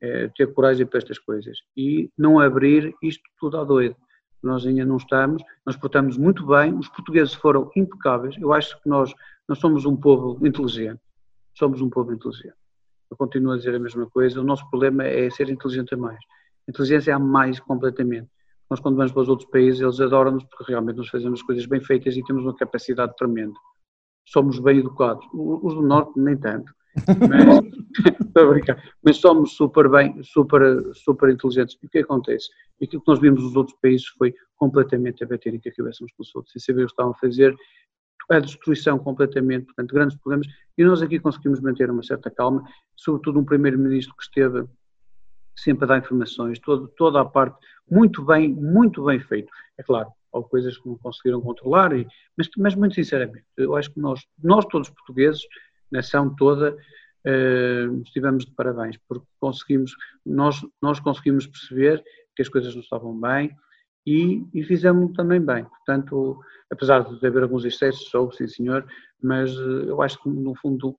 [0.00, 3.96] é, ter coragem para estas coisas e não abrir isto tudo à doida.
[4.42, 8.88] Nós ainda não estamos, nós portamos muito bem, os portugueses foram impecáveis, eu acho que
[8.88, 9.12] nós,
[9.46, 11.00] nós somos um povo inteligente,
[11.54, 12.54] somos um povo inteligente.
[13.10, 16.18] Eu continuo a dizer a mesma coisa, o nosso problema é ser inteligente a mais.
[16.68, 18.30] Inteligência há mais completamente.
[18.70, 21.80] Nós, quando vamos para os outros países, eles adoram-nos porque realmente nós fazemos coisas bem
[21.80, 23.58] feitas e temos uma capacidade tremenda.
[24.24, 25.26] Somos bem educados.
[25.34, 26.72] Os do Norte, nem tanto.
[27.28, 30.62] Mas, mas somos super bem, super,
[30.94, 31.76] super inteligentes.
[31.82, 32.48] E o que acontece?
[32.80, 36.12] E aquilo que nós vimos nos outros países foi completamente a bater em que acabássemos
[36.12, 37.54] pelos outros, sem saber o que estavam a fazer,
[38.30, 40.46] a destruição completamente, portanto, grandes problemas.
[40.76, 42.64] E nós aqui conseguimos manter uma certa calma,
[42.96, 44.66] sobretudo um primeiro-ministro que esteve
[45.56, 47.58] sempre a dar informações, todo, toda a parte
[47.90, 49.50] muito bem, muito bem feito.
[49.76, 53.92] É claro, há coisas que não conseguiram controlar, e, mas, mas muito sinceramente, eu acho
[53.92, 55.42] que nós, nós todos portugueses,
[55.90, 56.76] nação toda,
[57.26, 62.02] uh, estivemos de parabéns, porque conseguimos, nós, nós conseguimos perceber
[62.34, 63.54] que as coisas não estavam bem
[64.06, 65.64] e, e fizemos também bem.
[65.64, 68.86] Portanto, apesar de haver alguns excessos, sim senhor,
[69.22, 70.90] mas uh, eu acho que no fundo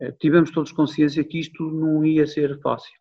[0.00, 2.92] uh, tivemos todos consciência que isto não ia ser fácil.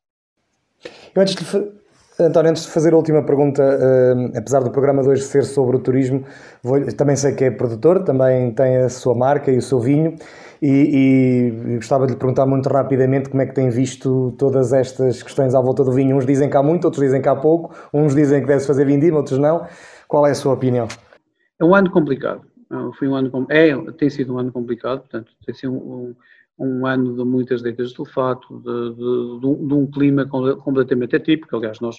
[1.15, 1.80] Eu antes de,
[2.25, 5.77] António, antes de fazer a última pergunta, uh, apesar do programa de hoje ser sobre
[5.77, 6.23] o turismo,
[6.63, 10.15] vou, também sei que é produtor, também tem a sua marca e o seu vinho,
[10.61, 15.23] e, e, gostava de lhe perguntar muito rapidamente como é que tem visto todas estas
[15.23, 16.15] questões à volta do vinho.
[16.15, 18.85] Uns dizem que há muito, outros dizem que há pouco, uns dizem que deve-se fazer
[18.85, 19.65] vindima, outros não.
[20.07, 20.87] Qual é a sua opinião?
[21.59, 22.41] É um ano complicado.
[22.97, 26.15] Foi um ano, é, tem sido um ano complicado, portanto, tem sido um, um
[26.85, 31.55] ano de muitas deitas de sulfato, de, de, de, um, de, um, clima completamente atípico.
[31.55, 31.97] Aliás, nós,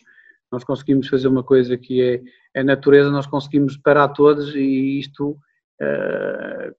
[0.51, 2.23] nós conseguimos fazer uma coisa que é,
[2.55, 6.75] é a natureza, nós conseguimos parar todos e isto uh,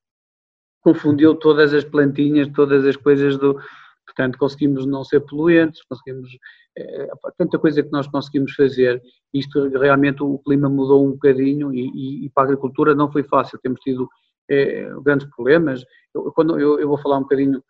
[0.82, 3.60] confundiu todas as plantinhas, todas as coisas do.
[4.06, 6.30] Portanto, conseguimos não ser poluentes, conseguimos.
[6.78, 9.02] Uh, tanta coisa que nós conseguimos fazer.
[9.34, 13.24] Isto realmente o clima mudou um bocadinho e, e, e para a agricultura não foi
[13.24, 13.60] fácil.
[13.62, 14.08] Temos tido
[14.50, 15.84] é, grandes problemas.
[16.14, 17.64] Eu, quando eu, eu, vou falar um bocadinho,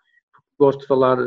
[0.64, 1.18] gosto de falar,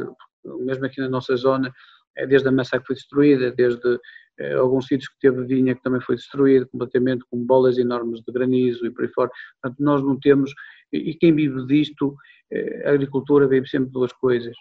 [0.61, 1.71] mesmo aqui na nossa zona,
[2.17, 3.99] é, desde a massa que foi destruída, desde
[4.39, 8.33] é, alguns sítios que teve vinha que também foi destruído completamente, com bolas enormes de
[8.33, 9.31] granizo e por aí fora.
[9.61, 10.53] Portanto, nós não temos,
[10.93, 12.17] e, quem vive disto,
[12.51, 14.57] é, a agricultura vive sempre duas coisas.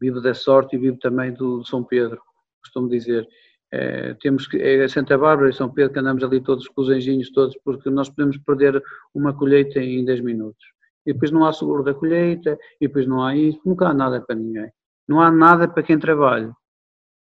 [0.00, 2.20] Vive da sorte e vive também do, do São Pedro,
[2.62, 3.28] costumo dizer.
[3.72, 6.88] É, temos que, é Santa Bárbara e São Pedro que andamos ali todos com os
[6.88, 8.82] anjinhos todos, porque nós podemos perder
[9.14, 10.64] uma colheita em 10 minutos.
[11.10, 14.20] E depois não há seguro da colheita, e depois não há isso, nunca há nada
[14.20, 14.70] para ninguém.
[15.08, 16.54] Não há nada para quem trabalha.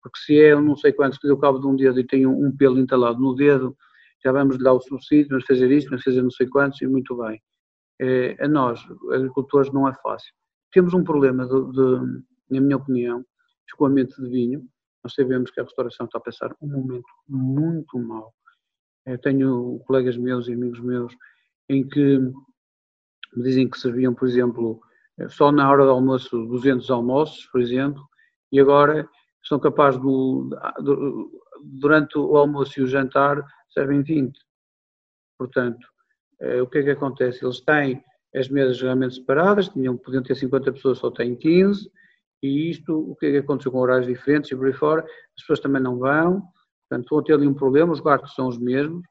[0.04, 2.56] Porque se é, não sei quantos, que deu cabo de um dedo e tem um,
[2.56, 3.76] pelo entalado no dedo,
[4.24, 7.18] já vamos dar o subsídio, vamos fazer isto, vamos fazer não sei quantos, e muito
[7.18, 7.42] bem.
[8.00, 8.80] É, a nós,
[9.12, 10.32] agricultores, não é fácil.
[10.72, 12.22] Temos um problema, de, de
[12.52, 13.26] na minha opinião,
[13.68, 14.64] escoamento de vinho,
[15.04, 18.32] nós sabemos que a restauração está a passar um momento muito mau.
[19.04, 21.12] Eu tenho colegas meus e amigos meus
[21.68, 22.20] em que
[23.36, 24.82] me dizem que serviam, por exemplo,
[25.28, 28.02] só na hora do almoço 200 almoços, por exemplo,
[28.52, 29.08] e agora
[29.44, 30.08] são capazes de,
[31.64, 34.38] durante o almoço e o jantar servem 20.
[35.38, 35.88] Portanto,
[36.40, 37.46] eh, o que é que acontece?
[37.46, 38.04] Eles têm
[38.36, 41.90] as mesas realmente separadas, tinham, podiam ter 50 pessoas, só têm 15,
[42.42, 45.42] e isto, o que é que aconteceu com horários diferentes e por aí fora, as
[45.42, 46.42] pessoas também não vão,
[46.88, 49.02] portanto vão ter ali um problema, os gastos são os mesmos,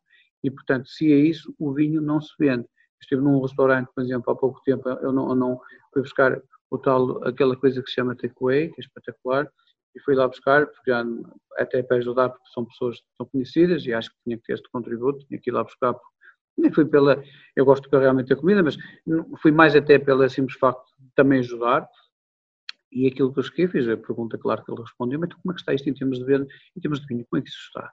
[0.42, 2.66] e portanto, se é isso, o vinho não se vende.
[3.00, 5.60] Estive num restaurante, por exemplo, há pouco tempo, eu não, eu não
[5.92, 6.40] fui buscar
[6.70, 9.50] o tal, aquela coisa que se chama takeaway, que é espetacular,
[9.94, 11.04] e fui lá buscar, porque já,
[11.56, 14.54] até para ajudar, porque são pessoas que são conhecidas e acho que tinha que ter
[14.54, 15.94] este contributo, tinha que ir lá buscar,
[16.56, 17.22] nem fui pela,
[17.56, 18.76] eu gosto realmente da comida, mas
[19.40, 21.88] fui mais até pelo simples facto de também ajudar,
[22.90, 25.54] e aquilo que eu escrevi, fiz a pergunta, claro que ele respondeu, mas como é
[25.54, 26.46] que está isto em termos de venda,
[26.76, 27.92] em termos de vinho, como é que isso está?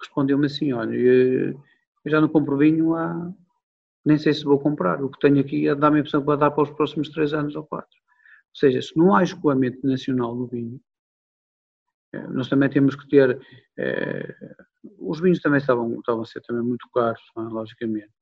[0.00, 1.54] Respondeu-me assim, olha, eu
[2.06, 3.32] já não compro vinho há,
[4.04, 6.36] nem sei se vou comprar, o que tenho aqui é dar-me a impressão que vai
[6.36, 7.96] dar para os próximos três anos ou quatro.
[7.96, 10.80] Ou seja, se não há escoamento nacional no vinho,
[12.12, 13.40] eh, nós também temos que ter,
[13.76, 14.34] eh,
[14.98, 17.40] os vinhos também estavam, estavam a ser também muito caros, é?
[17.40, 18.12] logicamente,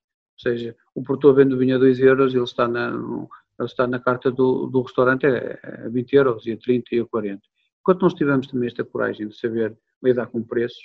[0.43, 4.01] seja, o produtor vende o vinho a 2 euros, ele está na, ele está na
[4.01, 7.41] carta do, do restaurante a 20 euros, e a 30 e a 40.
[7.81, 10.83] Enquanto nós tivermos também esta coragem de saber lidar com preços,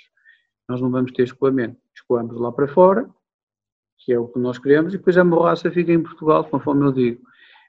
[0.68, 1.76] nós não vamos ter escoamento.
[1.94, 3.08] Escoamos lá para fora,
[3.98, 6.92] que é o que nós queremos, e depois a borracha fica em Portugal, conforme eu
[6.92, 7.22] digo.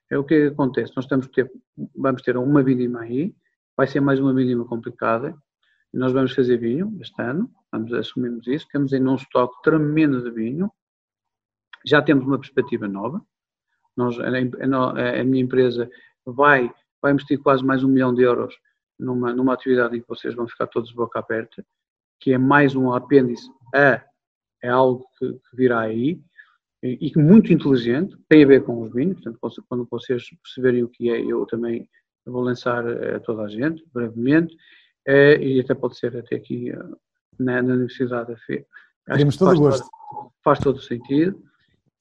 [0.10, 0.94] É o que, acontece.
[0.96, 1.52] Nós temos ter,
[1.96, 3.36] vamos ter uma mínima aí,
[3.76, 5.36] vai ser mais uma mínima complicada,
[5.94, 10.32] nós vamos fazer vinho este ano, vamos assumirmos isso, temos ainda um estoque tremendo de
[10.32, 10.72] vinho,
[11.86, 13.22] já temos uma perspectiva nova,
[13.96, 15.90] nós, a minha empresa
[16.26, 16.72] vai,
[17.02, 18.56] vai investir quase mais um milhão de euros
[19.00, 21.66] numa, numa atividade em que vocês vão ficar todos de boca aberta,
[22.20, 24.04] que é mais um apêndice a
[24.64, 26.20] é algo que, que virá aí
[26.82, 30.88] e que muito inteligente, tem a ver com os vinhos, portanto, quando vocês perceberem o
[30.88, 31.89] que é, eu também
[32.26, 34.55] vou lançar a toda a gente, brevemente,
[35.05, 36.78] eh, e até pode ser até aqui eh,
[37.38, 38.66] na, na Universidade da FE.
[39.18, 39.89] Temos todo o gosto.
[40.43, 41.41] Faz todo o sentido.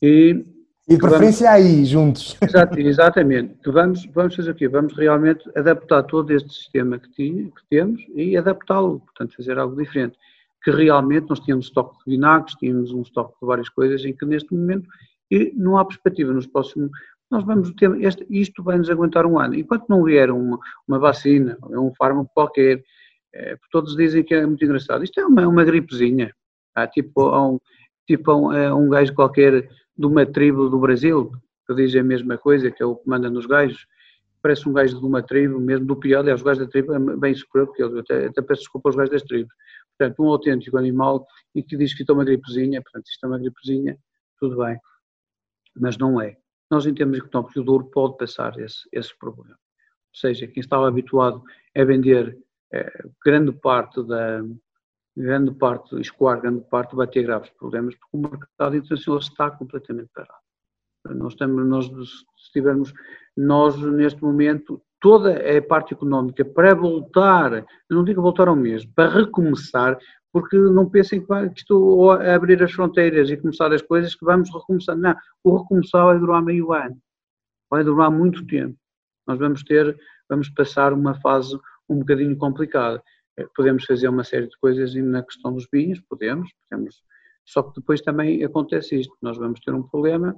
[0.01, 0.45] E
[0.89, 2.39] e de preferência vamos, aí, juntos.
[2.79, 3.59] exatamente.
[3.67, 4.69] Vamos, vamos fazer o quê?
[4.69, 9.77] Vamos realmente adaptar todo este sistema que, tinha, que temos e adaptá-lo, portanto, fazer algo
[9.77, 10.17] diferente.
[10.63, 14.27] Que realmente nós tínhamos estoque de vinagres, tínhamos um estoque de várias coisas em que
[14.27, 14.89] neste momento
[15.31, 16.91] e não há perspectiva nos próximos.
[17.31, 17.91] Nós vamos ter.
[18.01, 19.55] Este, isto vai nos aguentar um ano.
[19.55, 22.83] Enquanto não vier uma, uma vacina, um fármaco qualquer,
[23.35, 25.05] é, todos dizem que é muito engraçado.
[25.05, 26.33] Isto é uma, uma gripezinha.
[26.93, 27.59] Tipo, há um,
[28.07, 31.33] tipo um, é um gajo qualquer de uma tribo do Brasil,
[31.67, 33.85] que diz a mesma coisa, que é o que manda nos gajos,
[34.41, 37.17] parece um gajo de uma tribo, mesmo do pior, aliás, os gajos da tribo é
[37.17, 39.53] bem superior, porque eu até, até peço desculpa aos gajos das tribos.
[39.99, 43.39] Portanto, um autêntico animal e que diz que é uma gripezinha, portanto, isto é uma
[43.39, 43.99] gripezinha,
[44.39, 44.79] tudo bem,
[45.75, 46.37] mas não é.
[46.71, 49.55] Nós entendemos que o Douro pode passar esse, esse problema.
[49.55, 51.43] Ou seja, quem estava habituado
[51.77, 52.39] a vender
[52.73, 54.43] eh, grande parte da,
[55.19, 60.11] grande parte, escoar grande parte, vai ter graves problemas, porque o mercado internacional está completamente
[60.15, 60.39] parado.
[61.05, 62.93] Nós, estamos, nós se tivermos,
[63.37, 69.09] nós neste momento, toda a parte económica para voltar, não digo voltar ao mesmo, para
[69.09, 69.99] recomeçar,
[70.33, 74.53] porque não pensem que, estou a abrir as fronteiras e começar as coisas que vamos
[74.53, 74.97] recomeçar.
[74.97, 76.97] Não, o recomeçar vai durar meio ano,
[77.71, 78.77] vai durar muito tempo.
[79.27, 79.97] Nós vamos ter,
[80.29, 83.03] vamos passar uma fase um bocadinho complicada.
[83.55, 87.03] Podemos fazer uma série de coisas na questão dos vinhos, podemos, podemos.
[87.45, 90.37] Só que depois também acontece isto, nós vamos ter um problema,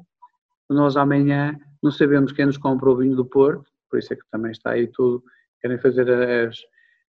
[0.68, 4.22] nós amanhã não sabemos quem nos compra o vinho do Porto, por isso é que
[4.30, 5.22] também está aí tudo,
[5.60, 6.56] querem fazer as,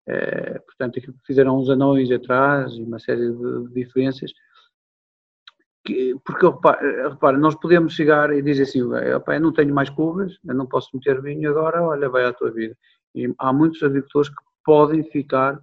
[0.07, 4.31] é, portanto, aquilo que fizeram uns anões atrás e uma série de diferenças,
[5.85, 9.89] que, porque repara, repara, nós podemos chegar e dizer assim, opa, eu não tenho mais
[9.89, 12.75] curvas, eu não posso meter vinho agora, olha, vai à tua vida.
[13.15, 15.59] E há muitos agricultores que podem ficar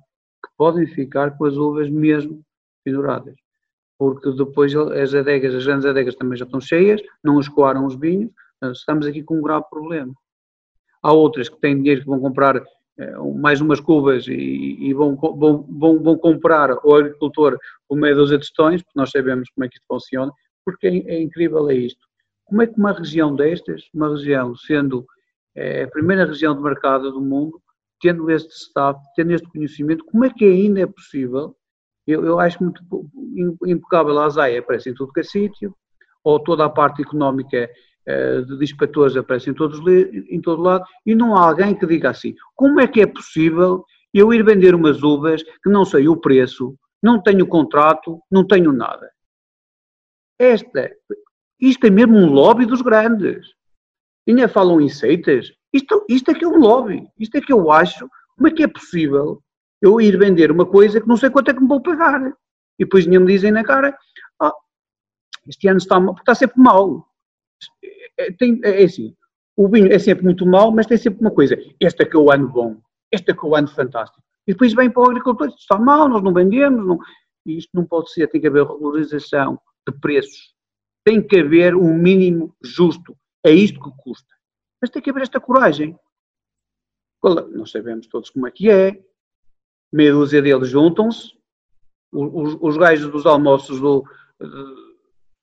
[0.47, 2.43] que podem ficar com as uvas mesmo
[2.85, 3.35] penduradas.
[3.99, 8.31] Porque depois as adegas, as grandes adegas também já estão cheias, não escoaram os vinhos,
[8.73, 10.12] estamos aqui com um grave problema.
[11.07, 12.57] Há outras que têm dinheiro que vão comprar
[12.99, 17.57] eh, mais umas cubas e, e vão, vão, vão, vão, comprar ao agricultor
[17.93, 20.33] meia dúzia de tostões, porque nós sabemos como é que isto funciona,
[20.65, 22.01] porque é, é, incrível é isto.
[22.45, 25.07] Como é que uma região destas, uma região sendo
[25.55, 27.63] é, a primeira região de mercado do mundo,
[28.01, 31.55] tendo este staff, tendo este conhecimento, como é que ainda é possível?
[32.05, 32.83] Eu, eu acho muito
[33.65, 35.73] impecável a ASAI, aparece em tudo que é sítio,
[36.25, 37.71] ou toda a parte económica
[38.07, 42.35] de dispatores aparece em, todos, em todo lado, e não há alguém que diga assim,
[42.55, 43.85] como é que é possível
[44.15, 48.73] eu ir vender umas uvas que não sei o preço, não tenho contrato, não tenho
[48.73, 49.11] nada?
[50.39, 50.91] Esta,
[51.61, 53.55] isto é mesmo um lobby dos grandes.
[54.29, 57.71] Ainda falam em seitas, isto, isto é que é um lobby, isto é que eu
[57.71, 59.43] acho, como é que é possível
[59.81, 62.21] eu ir vender uma coisa que não sei quanto é que me vou pagar?
[62.79, 63.97] E depois me dizem na cara,
[64.41, 64.53] oh,
[65.47, 67.07] este ano está, está sempre mal.
[68.19, 69.14] É, tem, é assim,
[69.57, 72.19] o vinho é sempre muito mal, mas tem sempre uma coisa, este é que é
[72.19, 74.23] o ano bom, este é que é o ano fantástico.
[74.47, 76.99] E depois vem para o agricultor, está mal, nós não vendemos, não.
[77.45, 80.55] E isto não pode ser, tem que haver regularização de preços.
[81.05, 83.17] Tem que haver um mínimo justo.
[83.45, 84.35] É isto que custa.
[84.81, 85.99] Mas tem que haver esta coragem.
[87.23, 89.01] Nós sabemos todos como é que é.
[89.93, 91.33] Meia dúzia deles juntam-se,
[92.12, 94.05] os, os gajos dos almoços do,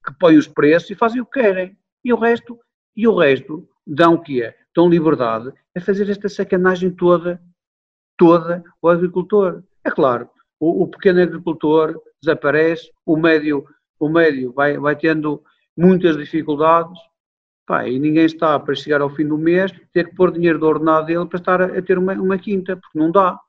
[0.05, 1.77] que põem os preços e fazem o que querem.
[2.03, 2.59] E o resto,
[2.95, 4.55] e o resto dão o que é?
[4.75, 7.41] Dão liberdade a fazer esta sacanagem toda,
[8.17, 9.63] toda ao agricultor.
[9.83, 10.29] É claro,
[10.59, 13.65] o, o pequeno agricultor desaparece, o médio,
[13.99, 15.43] o médio vai, vai tendo
[15.75, 16.99] muitas dificuldades,
[17.65, 20.67] Pá, e ninguém está para chegar ao fim do mês ter que pôr dinheiro do
[20.67, 23.39] ordenado dele para estar a, a ter uma, uma, quinta, porque não dá.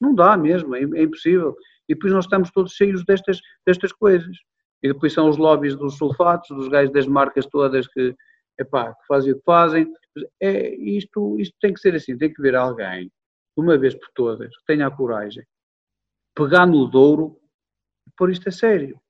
[0.00, 1.54] Não dá mesmo, é, é, impossível.
[1.86, 4.34] E depois nós estamos todos cheios destas, destas coisas.
[4.82, 8.14] E depois são os lobbies dos sulfatos, dos gajos das marcas todas que,
[8.58, 9.92] epá, que fazem o que fazem.
[10.40, 13.12] É, isto, isto tem que ser assim, tem que ver alguém, de
[13.56, 15.44] uma vez por todas, que tenha a coragem,
[16.34, 17.38] pegar no Douro
[18.06, 19.00] e pôr isto a sério.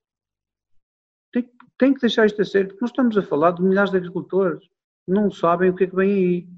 [1.33, 1.49] Tem,
[1.79, 4.69] tem que deixar isto a sério, porque nós estamos a falar de milhares de agricultores
[5.11, 6.49] não sabem o que é que vem aí.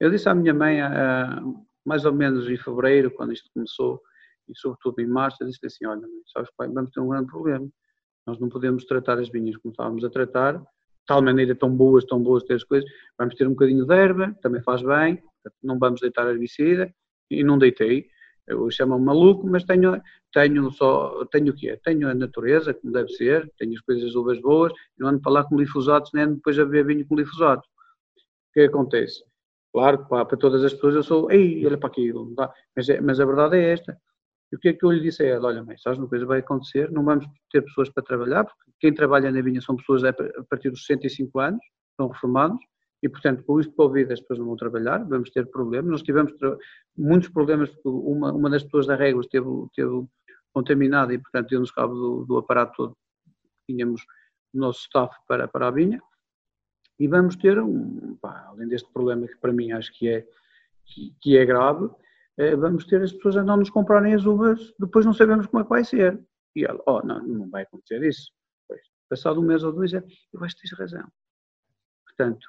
[0.00, 0.78] Eu disse à minha mãe,
[1.84, 4.00] mais ou menos em fevereiro, quando isto começou,
[4.48, 7.68] e sobretudo em março, disse assim, olha, sabes pai, vamos ter um grande problema.
[8.30, 10.64] Nós não podemos tratar as vinhas como estávamos a tratar, de
[11.04, 14.32] tal maneira tão boas, tão boas ter as coisas, vamos ter um bocadinho de erva,
[14.40, 15.20] também faz bem,
[15.60, 16.94] não vamos deitar herbicida,
[17.28, 18.06] e não deitei,
[18.46, 20.00] eu chamo-me maluco, mas tenho,
[20.32, 21.76] tenho só, tenho o quê?
[21.82, 25.44] Tenho a natureza, como deve ser, tenho as coisas uvas boas, não ando para lá
[25.44, 27.66] com lifosados, nem depois a beber vinho com lifosados.
[27.66, 29.24] O que acontece?
[29.72, 32.32] Claro para, para todas as pessoas eu sou, ei, olha para aquilo,
[32.76, 34.00] mas, é, mas a verdade é esta.
[34.52, 35.48] E o que é que eu lhe disse a ela?
[35.48, 38.92] Olha, mãe, sabes uma coisa vai acontecer, não vamos ter pessoas para trabalhar, porque quem
[38.92, 40.12] trabalha na vinha são pessoas a
[40.48, 42.60] partir dos 65 anos, estão reformados,
[43.02, 45.90] e portanto com isto Covid as pessoas não vão trabalhar, vamos ter problemas.
[45.90, 46.32] Nós tivemos
[46.96, 50.04] muitos problemas, porque uma, uma das pessoas da Réguas teve, teve
[50.52, 52.96] contaminada e portanto deu-nos cabo do, do aparato todo,
[53.66, 54.04] tínhamos
[54.52, 56.02] nosso staff para, para a vinha,
[56.98, 60.26] e vamos ter, um, pá, além deste problema que para mim acho que é,
[60.84, 61.88] que, que é grave,
[62.56, 65.64] vamos ter as pessoas a não nos comprarem as uvas, depois não sabemos como é
[65.64, 66.20] que vai ser.
[66.54, 68.32] E ela, oh, não, não vai acontecer isso.
[68.66, 71.06] Pois, passado um mês ou dois, é, eu acho que tens razão.
[72.06, 72.48] Portanto,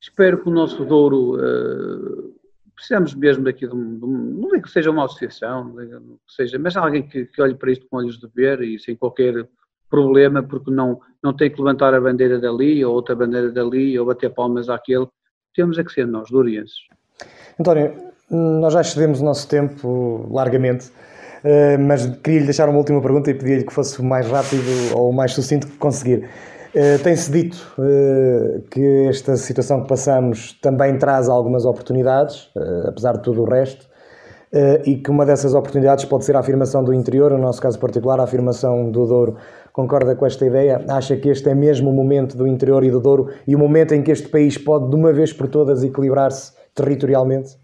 [0.00, 2.40] espero que o nosso Douro, uh,
[2.74, 6.58] precisamos mesmo daqui de um, de um, não é que seja uma associação, que seja,
[6.58, 9.48] mas alguém que, que olhe para isto com olhos de ver e sem qualquer
[9.88, 14.06] problema porque não, não tem que levantar a bandeira dali ou outra bandeira dali ou
[14.06, 15.06] bater palmas àquele.
[15.54, 16.80] Temos é que ser nós, dorienses.
[17.60, 20.90] António, nós já excedemos o nosso tempo largamente,
[21.44, 24.64] eh, mas queria-lhe deixar uma última pergunta e pedir-lhe que fosse o mais rápido
[24.94, 26.28] ou o mais sucinto que conseguir.
[26.74, 32.50] Eh, tem-se dito eh, que esta situação que passamos também traz algumas oportunidades,
[32.86, 33.86] apesar de tudo o resto,
[34.86, 38.20] e que uma dessas oportunidades pode ser a afirmação do interior, no nosso caso particular,
[38.20, 39.36] a afirmação do Douro
[39.72, 40.84] Concorda com esta ideia?
[40.88, 43.92] Acha que este é mesmo o momento do interior e do Douro e o momento
[43.92, 47.56] em que este país pode, de uma vez por todas, equilibrar-se territorialmente?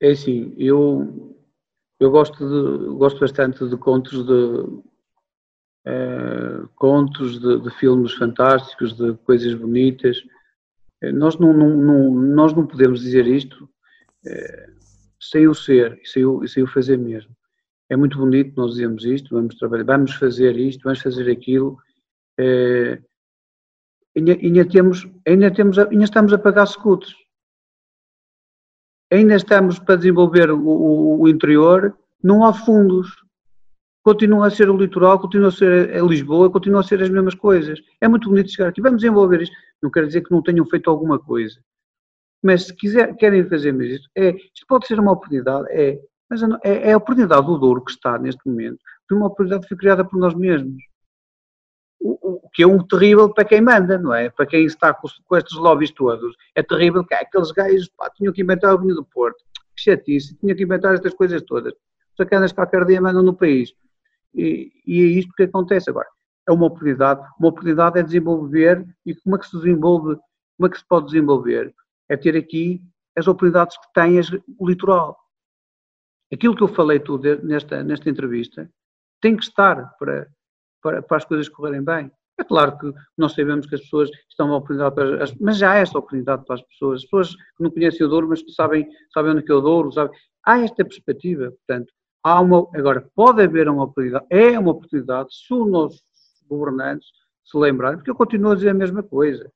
[0.00, 1.36] É assim, eu,
[2.00, 4.82] eu gosto, de, gosto bastante de contos de,
[5.86, 10.22] é, contos de, de, filmes fantásticos, de coisas bonitas.
[11.02, 13.68] É, nós não, não, não, nós não podemos dizer isto
[14.26, 14.70] é,
[15.20, 17.34] sem o ser e sem o, sem o fazer mesmo
[17.88, 21.78] é muito bonito nós dizemos isto, vamos trabalhar, vamos fazer isto, vamos fazer aquilo.
[24.16, 27.14] Ainda, ainda, temos, ainda, temos, ainda estamos a pagar escudos.
[29.14, 33.08] Ainda estamos para desenvolver o, o, interior, não há fundos.
[34.02, 37.36] Continua a ser o litoral, continua a ser a Lisboa, continua a ser as mesmas
[37.36, 37.80] coisas.
[38.00, 39.54] É muito bonito chegar aqui, vamos desenvolver isto.
[39.80, 41.60] Não quer dizer que não tenham feito alguma coisa.
[42.42, 46.42] Mas se quiser, querem fazer mesmo isto, é, isto pode ser uma oportunidade, é mas
[46.64, 49.78] é, é a oportunidade do Douro que está neste momento, foi uma oportunidade que foi
[49.78, 50.82] criada por nós mesmos.
[52.54, 54.30] Que é um terrível para quem manda, não é?
[54.30, 56.34] Para quem está com, com estes lobbies todos.
[56.54, 59.44] É terrível que aqueles gajos pá, tinham que inventar o vinho do Porto.
[59.76, 61.74] Que chatice, tinham que inventar estas coisas todas.
[62.16, 63.72] Sacanas qualquer dia mandam no país.
[64.32, 66.08] E, e é isto que acontece agora.
[66.48, 67.20] É uma oportunidade.
[67.38, 70.16] Uma oportunidade é desenvolver e como é que se desenvolve,
[70.56, 71.74] como é que se pode desenvolver?
[72.08, 72.80] É ter aqui
[73.16, 74.20] as oportunidades que tem
[74.58, 75.18] o litoral
[76.34, 78.70] aquilo que eu falei tudo nesta, nesta entrevista
[79.20, 80.28] tem que estar para,
[80.82, 82.10] para, para as coisas correrem bem.
[82.38, 85.72] É claro que nós sabemos que as pessoas estão uma oportunidade para as, mas já
[85.72, 87.00] há esta oportunidade para as pessoas.
[87.00, 89.92] As pessoas que não conhecem o Douro, mas que sabem, sabem onde é o Douro,
[89.92, 90.16] sabem.
[90.44, 95.54] Há esta perspectiva, portanto, há uma, agora, pode haver uma oportunidade, é uma oportunidade, se
[95.54, 96.02] os nossos
[96.48, 97.08] governantes
[97.44, 99.50] se lembrarem, porque eu continuo a dizer a mesma coisa.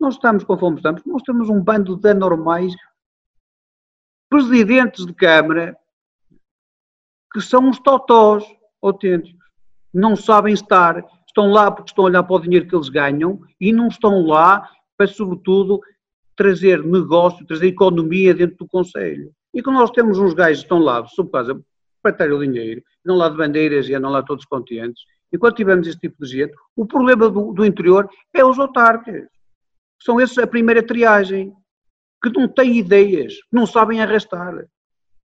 [0.00, 2.74] Nós estamos conforme estamos, nós temos um bando de anormais,
[4.28, 5.76] presidentes de Câmara,
[7.32, 8.44] que são os totós
[8.82, 9.46] autênticos.
[9.92, 11.04] Não sabem estar,
[11.38, 14.26] estão lá porque estão a olhar para o dinheiro que eles ganham e não estão
[14.26, 15.80] lá para, sobretudo,
[16.36, 19.30] trazer negócio, trazer economia dentro do Conselho.
[19.54, 21.58] E quando nós temos uns gajos que estão lá, sob casa,
[22.02, 25.86] para ter o dinheiro, não lá de bandeiras e andam lá todos contentes, enquanto tivermos
[25.86, 29.26] este tipo de gente, o problema do, do interior é os autarcas.
[30.00, 31.52] São esses a primeira triagem,
[32.22, 34.66] que não têm ideias, que não sabem arrastar,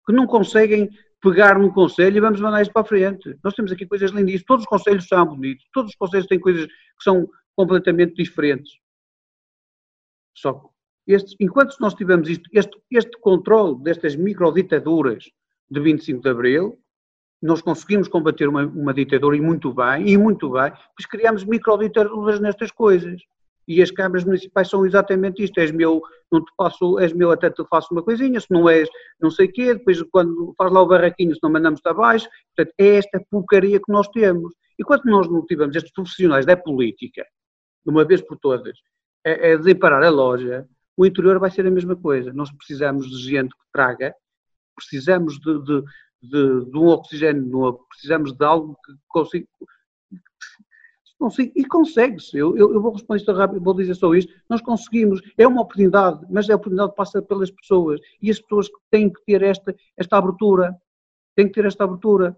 [0.06, 0.90] que não conseguem
[1.22, 3.38] pegar num conselho e vamos mandar isto para a frente.
[3.44, 6.66] Nós temos aqui coisas lindíssimas, todos os conselhos são bonitos, todos os conselhos têm coisas
[6.66, 8.74] que são completamente diferentes.
[10.36, 10.72] Só que
[11.40, 15.26] enquanto nós tivermos isto, este, este controle destas microditaduras
[15.70, 16.80] de 25 de Abril,
[17.42, 22.40] nós conseguimos combater uma, uma ditadura e muito bem, e muito bem, pois criamos microditaduras
[22.40, 23.22] nestas coisas.
[23.68, 25.60] E as câmaras municipais são exatamente isto.
[25.60, 26.02] És meu,
[26.32, 28.88] não te faço, és meu, até te faço uma coisinha, se não és,
[29.20, 32.28] não sei quê, depois quando faz lá o barraquinho, se não mandamos-te abaixo.
[32.56, 34.54] Portanto, é esta porcaria que nós temos.
[34.78, 37.26] E quando nós não tivemos estes profissionais da política,
[37.86, 38.78] de uma vez por todas,
[39.26, 42.32] é, é de parar a loja, o interior vai ser a mesma coisa.
[42.34, 44.14] Nós precisamos de gente que traga,
[44.76, 45.84] precisamos de, de,
[46.22, 49.48] de, de um oxigênio novo, precisamos de algo que consiga.
[51.56, 52.38] E consegue-se.
[52.38, 54.32] Eu, eu, eu, vou responder isto rápido, vou dizer só isto.
[54.50, 55.22] Nós conseguimos.
[55.38, 58.00] É uma oportunidade, mas a oportunidade passa pelas pessoas.
[58.22, 60.76] E as pessoas têm que ter esta, esta abertura.
[61.36, 62.36] Têm que ter esta abertura.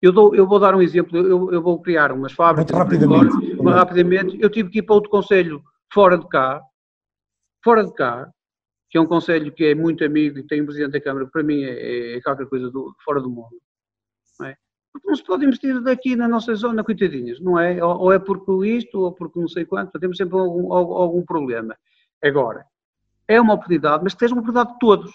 [0.00, 1.16] Eu, dou, eu vou dar um exemplo.
[1.16, 2.76] Eu, eu vou criar umas fábricas.
[2.76, 3.52] Rapidamente.
[3.52, 4.38] Agora, rapidamente.
[4.40, 6.62] Eu tive que ir para outro conselho fora de cá.
[7.62, 8.30] Fora de cá
[8.94, 11.32] que é um conselho que é muito amigo e tem um presidente da Câmara, que
[11.32, 13.60] para mim é, é qualquer coisa do, fora do mundo.
[14.94, 17.84] Porque não se pode investir daqui na nossa zona, coitadinhas, não é?
[17.84, 21.76] Ou, ou é porque isto, ou porque não sei quanto, temos sempre algum, algum problema.
[22.22, 22.64] Agora,
[23.26, 25.10] é uma oportunidade, mas que seja uma oportunidade de todos.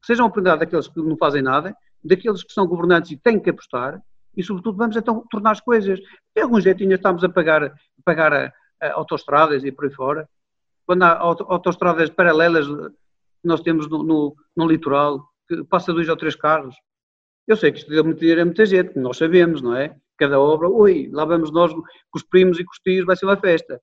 [0.00, 3.38] Que seja uma oportunidade daqueles que não fazem nada, daqueles que são governantes e têm
[3.38, 4.02] que apostar,
[4.36, 6.00] e sobretudo vamos então tornar as coisas.
[6.34, 7.72] De algum jeitinho estamos a pagar,
[8.04, 10.28] pagar a, a autoestradas e por aí fora.
[10.84, 12.66] Quando há autoestradas paralelas
[13.44, 16.74] nós temos no, no, no, litoral, que passa dois ou três carros.
[17.46, 19.96] Eu sei que isto deu muito dinheiro a muita gente, nós sabemos, não é?
[20.16, 21.82] Cada obra, ui, lá vamos nós com
[22.14, 23.80] os primos e com os tios, vai ser uma festa.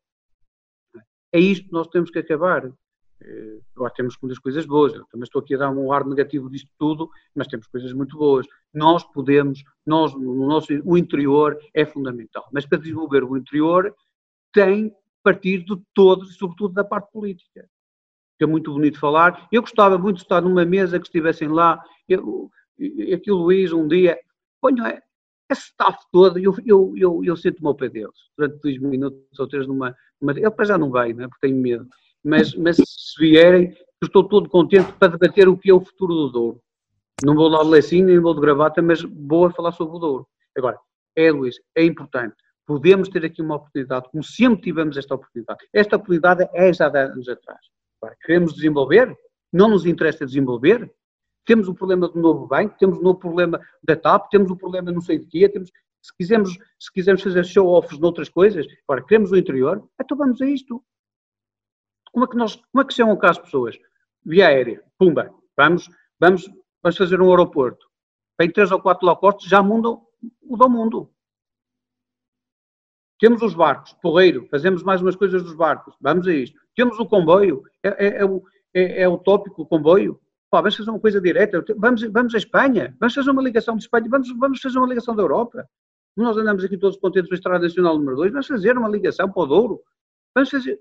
[1.32, 2.72] É isto que nós temos que acabar.
[3.22, 6.50] Eh, agora temos muitas coisas boas, eu também estou aqui a dar um ar negativo
[6.50, 8.48] disto tudo, mas temos coisas muito boas.
[8.74, 13.94] Nós podemos, nós, no nosso, o interior é fundamental, mas para desenvolver o interior
[14.54, 17.70] tem partir de todos, sobretudo da parte política
[18.40, 19.48] que é muito bonito falar.
[19.52, 22.50] Eu gostava muito de estar numa mesa que estivessem lá, eu,
[23.14, 24.18] aqui o Luís um dia,
[24.62, 24.84] ponho
[25.50, 29.48] esse staff todo, eu, eu, eu, eu sinto-me ao pé deles, durante dois minutos ou
[29.48, 31.88] três numa, numa ele para já não vai, né, porque tenho medo,
[32.24, 36.30] mas, mas se vierem, estou todo contente para debater o que é o futuro do
[36.30, 36.62] Douro.
[37.24, 40.00] Não vou lá de lecinho, nem vou de gravata, mas vou a falar sobre o
[40.00, 40.28] Douro.
[40.58, 40.78] Agora,
[41.16, 42.36] é Luís, é importante.
[42.66, 45.60] Podemos ter aqui uma oportunidade, como sempre tivemos esta oportunidade.
[45.74, 47.60] Esta oportunidade é já há anos atrás.
[48.22, 49.14] Queremos desenvolver?
[49.52, 50.90] Não nos interessa desenvolver?
[51.50, 54.92] Temos o problema do novo banco, temos o novo problema da TAP, temos o problema
[54.92, 59.32] não sei de quê, temos, se quisermos, se quisermos fazer show-offs noutras coisas, agora queremos
[59.32, 60.80] o interior, então vamos a isto.
[62.12, 63.76] Como é que, nós, como é que chamam cá as pessoas?
[64.24, 65.90] Via aérea, pumba, vamos,
[66.20, 66.48] vamos,
[66.84, 67.90] vamos fazer um aeroporto.
[68.38, 70.06] Tem três ou quatro low cost, já mudam
[70.44, 71.12] o do mundo.
[73.18, 76.60] Temos os barcos, porreiro, fazemos mais umas coisas dos barcos, vamos a isto.
[76.76, 80.22] Temos o comboio, é, é, é, o, é, é o tópico, o comboio.
[80.52, 83.84] Pá, vamos fazer uma coisa direta, vamos, vamos à Espanha, vamos fazer uma ligação de
[83.84, 85.68] Espanha, vamos, vamos fazer uma ligação da Europa.
[86.18, 89.32] Nós andamos aqui todos contentes com a Estrada Nacional número 2, vamos fazer uma ligação
[89.32, 89.80] para o Douro.
[90.34, 90.80] Vamos fazer,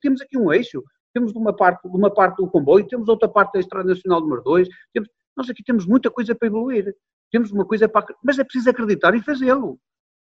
[0.00, 0.82] temos aqui um eixo,
[1.12, 4.42] temos de uma parte, uma parte do comboio, temos outra parte da Estrada Nacional número
[4.42, 6.94] 2, temos, nós aqui temos muita coisa para evoluir,
[7.30, 9.78] temos uma coisa para, mas é preciso acreditar e fazê-lo.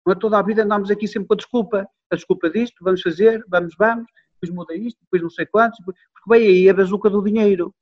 [0.06, 3.02] Não é toda a vida andamos aqui sempre com a desculpa, a desculpa disto, vamos
[3.02, 7.10] fazer, vamos, vamos, depois muda isto, depois não sei quantos, porque vem aí a bazuca
[7.10, 7.74] do dinheiro.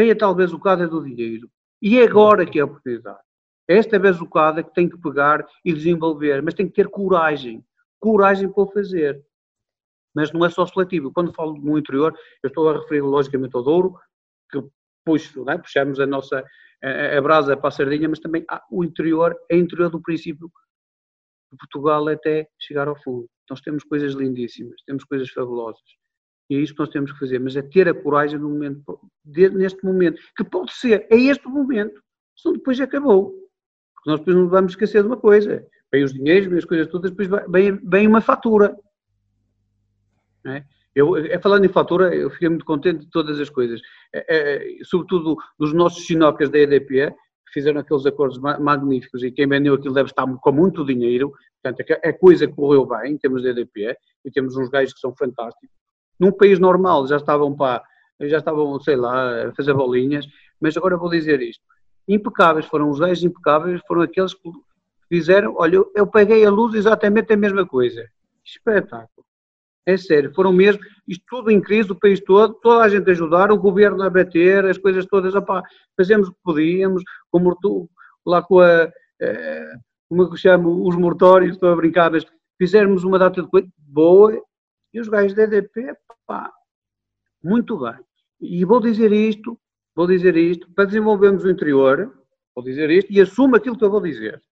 [0.00, 1.46] Vem a tal bazucada do dinheiro.
[1.82, 3.20] E é agora que é a oportunidade.
[3.68, 7.62] É esta bazucada que tem que pegar e desenvolver, mas tem que ter coragem.
[7.98, 9.22] Coragem para o fazer.
[10.14, 11.12] Mas não é só seletivo.
[11.12, 13.94] Quando falo no interior, eu estou a referir logicamente ao Douro,
[14.50, 14.58] que
[15.04, 15.58] puxo, é?
[15.58, 16.42] puxamos a nossa
[16.82, 20.50] a, a brasa para a sardinha, mas também o interior é interior do princípio
[21.52, 23.28] de Portugal até chegar ao fundo.
[23.50, 25.99] Nós temos coisas lindíssimas, temos coisas fabulosas.
[26.50, 29.00] E é isso que nós temos que fazer, mas é ter a coragem no momento,
[29.24, 32.02] neste momento, que pode ser, é este momento,
[32.36, 33.32] senão depois acabou.
[33.94, 35.64] Porque nós depois não vamos esquecer de uma coisa.
[35.92, 38.76] Vem os dinheiros, vem as coisas todas, depois vem, vem uma fatura.
[40.44, 40.64] É?
[40.92, 43.80] Eu, é, falando em fatura, eu fiquei muito contente de todas as coisas.
[44.12, 47.14] É, é, sobretudo dos nossos sinocas da EDP,
[47.52, 51.32] fizeram aqueles acordos magníficos e quem vendeu aquilo deve estar com muito dinheiro,
[51.62, 55.79] portanto a é coisa correu bem, temos EDP e temos uns gajos que são fantásticos.
[56.20, 57.56] Num país normal já estavam
[58.20, 60.26] já estavam, sei lá, a fazer bolinhas,
[60.60, 61.64] mas agora vou dizer isto.
[62.06, 64.50] Impecáveis, foram os gajos impecáveis, foram aqueles que
[65.08, 68.06] fizeram, olha, eu paguei a luz exatamente a mesma coisa.
[68.44, 69.24] Espetáculo.
[69.86, 73.12] É sério, foram mesmo, isto tudo em crise, o país todo, toda a gente a
[73.12, 75.62] ajudar, o governo a bater, as coisas todas, opá,
[75.96, 77.88] fazemos o que podíamos, como tu,
[78.26, 78.90] lá com a,
[79.20, 79.72] eh,
[80.08, 82.26] como eu chamo, os mortórios, estou a brincar, mas
[83.04, 84.38] uma data de coisa boa,
[84.92, 85.94] e os gajos da EDP,
[86.26, 86.52] pá,
[87.42, 87.98] muito bem.
[88.40, 89.58] E vou dizer isto,
[89.94, 92.24] vou dizer isto, para desenvolvermos o interior,
[92.54, 94.42] vou dizer isto e assumo aquilo que eu vou dizer.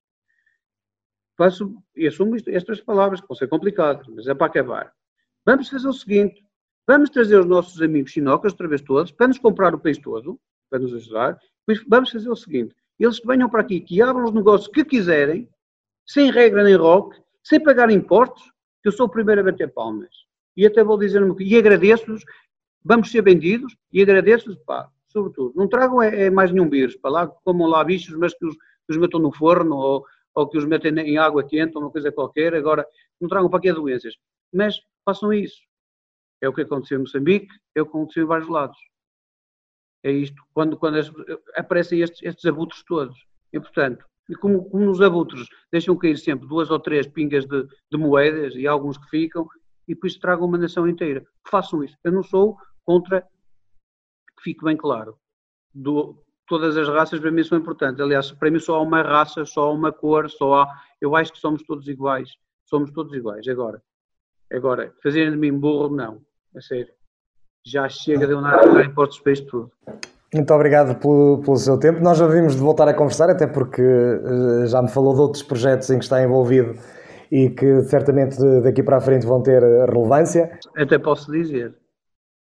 [1.37, 4.93] Faço, e assumo isto, estas palavras, que vão ser complicadas, mas é para acabar.
[5.47, 6.45] Vamos fazer o seguinte:
[6.87, 10.41] vamos trazer os nossos amigos chinocas, outra vez todos, para nos comprar o país todo,
[10.69, 11.39] para nos ajudar.
[11.87, 15.49] Vamos fazer o seguinte: eles que venham para aqui, que abram os negócios que quiserem,
[16.07, 18.43] sem regra nem rock, sem pagar impostos,
[18.83, 20.28] que eu sou o primeiro a bater palmas.
[20.59, 22.25] E até vou dizer uma coisa, e agradeço-lhes,
[22.85, 25.53] vamos ser vendidos, e agradeço-lhes, pá, sobretudo.
[25.55, 28.57] Não tragam é, é, mais nenhum vírus para lá, comam lá bichos, mas que os,
[28.57, 30.05] que os metam no forno, ou,
[30.35, 32.57] ou que os metem em água quente, ou uma coisa qualquer.
[32.57, 32.85] Agora,
[33.21, 34.15] não tragam para aqui doenças.
[34.53, 35.61] Mas façam isso.
[36.43, 38.79] É o que aconteceu em Moçambique, é o que aconteceu em vários lados.
[40.03, 40.99] É isto, quando, quando
[41.55, 43.17] aparecem estes, estes abutres todos.
[43.53, 47.63] E, portanto, e como, como nos abutres deixam cair sempre duas ou três pingas de,
[47.63, 49.49] de moedas e alguns que ficam,
[49.89, 51.25] e depois tragam uma nação inteira.
[51.49, 51.97] Façam isso.
[52.05, 55.17] Eu não sou contra, que fique bem claro,
[55.75, 58.01] do, todas as raças para mim são importantes.
[58.01, 60.81] Aliás, para mim só há uma raça, só há uma cor, só há.
[61.01, 62.31] Eu acho que somos todos iguais.
[62.67, 63.49] Somos todos iguais.
[63.49, 63.83] Agora,
[64.53, 66.21] agora fazerem de mim burro, não.
[66.55, 66.93] A sério.
[67.67, 69.71] Já chega de eu não em Portos Peixes tudo.
[70.33, 72.01] Muito obrigado pelo, pelo, seu tempo.
[72.01, 75.43] Nós já vimos de voltar a conversar, até porque uh, já me falou de outros
[75.43, 76.79] projetos em que está envolvido
[77.31, 80.59] e que certamente daqui para a frente vão ter relevância.
[80.77, 81.75] Até posso dizer.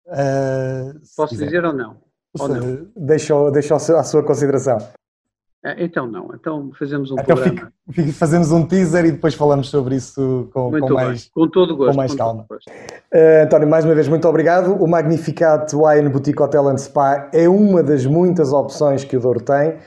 [0.08, 1.98] Uh, posso dizer ou não?
[2.40, 2.88] Ou não?
[2.96, 4.78] Deixo, deixo à sua consideração.
[5.66, 7.72] É, então não, então fazemos um então programa.
[7.90, 11.90] Fico, fazemos um teaser e depois falamos sobre isso com, com mais, com todo gosto,
[11.90, 12.46] com mais calma.
[12.52, 14.76] Uh, António, mais uma vez, muito obrigado.
[14.76, 19.42] O Magnificat Wine Boutique Hotel and Spa é uma das muitas opções que o Douro
[19.42, 19.80] tem.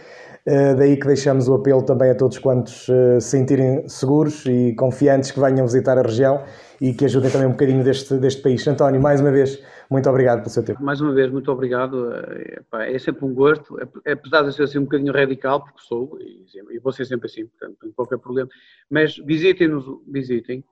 [0.49, 4.73] Uh, daí que deixamos o apelo também a todos quantos uh, se sentirem seguros e
[4.73, 6.43] confiantes que venham visitar a região
[6.81, 8.67] e que ajudem também um bocadinho deste, deste país.
[8.67, 10.83] António, mais uma vez, muito obrigado pelo seu tempo.
[10.83, 12.11] Mais uma vez, muito obrigado.
[12.15, 13.77] É, é sempre um gosto,
[14.07, 17.77] apesar de ser assim um bocadinho radical, porque sou, e, vou ser sempre assim, portanto,
[17.83, 18.49] não qualquer problema.
[18.89, 20.65] Mas visitem-nos, visitem.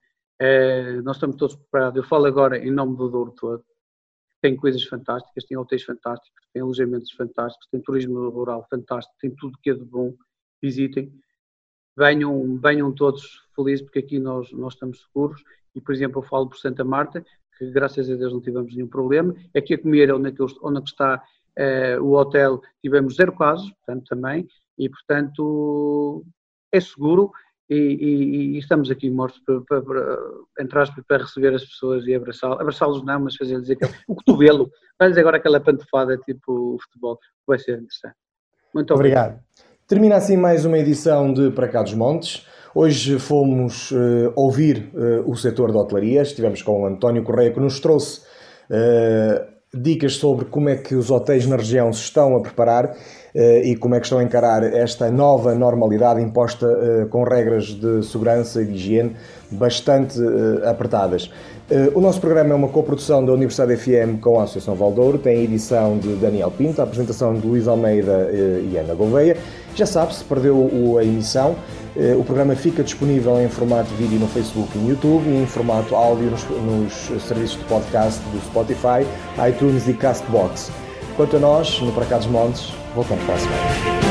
[1.05, 1.99] Nós estamos todos preparados.
[1.99, 3.62] Eu falo agora em nome do Douro todo.
[4.47, 9.59] Tem coisas fantásticas, tem hotéis fantásticos, tem alojamentos fantásticos, tem turismo rural fantástico, tem tudo
[9.61, 10.14] que é de bom.
[10.62, 11.12] Visitem.
[11.99, 15.42] Venham, venham todos felizes, porque aqui nós, nós estamos seguros.
[15.74, 17.26] E, por exemplo, eu falo por Santa Marta,
[17.59, 19.34] que graças a Deus não tivemos nenhum problema.
[19.53, 21.20] Aqui a comer, onde, é onde está
[21.59, 24.47] uh, o hotel, tivemos zero casos, portanto, também,
[24.78, 26.24] e portanto
[26.70, 27.32] é seguro
[27.69, 32.61] e, e, e estamos aqui mortos para, para, para, para receber as pessoas e abraçá-los,
[32.61, 37.79] abraçá-los não, mas fazer-lhes aquele, o cotovelo, dar-lhes agora aquela pantofada tipo futebol, vai ser
[37.79, 38.17] interessante.
[38.75, 39.27] Muito obrigado.
[39.27, 39.47] obrigado.
[39.89, 42.47] Termina assim mais uma edição de Para Cá dos Montes.
[42.75, 47.61] Hoje fomos uh, ouvir uh, o setor da hotelaria, estivemos com o António Correia que
[47.61, 48.21] nos trouxe
[48.69, 52.97] uh, dicas sobre como é que os hotéis na região se estão a preparar
[53.64, 56.66] e como é que estão a encarar esta nova normalidade imposta
[57.11, 59.16] com regras de segurança e de higiene
[59.51, 60.18] bastante
[60.64, 61.30] apertadas.
[61.95, 65.43] O nosso programa é uma coprodução da Universidade FM com a Associação Valdouro, tem a
[65.43, 69.37] edição de Daniel Pinto, a apresentação de Luís Almeida e Ana Gouveia.
[69.74, 71.57] Já sabe, se perdeu a emissão,
[71.97, 75.47] eh, o programa fica disponível em formato vídeo no Facebook e no YouTube e em
[75.47, 79.07] formato áudio nos, nos serviços de podcast do Spotify,
[79.49, 80.70] iTunes e Castbox.
[81.16, 84.06] Quanto a nós, no Para Montes, voltamos para a semana.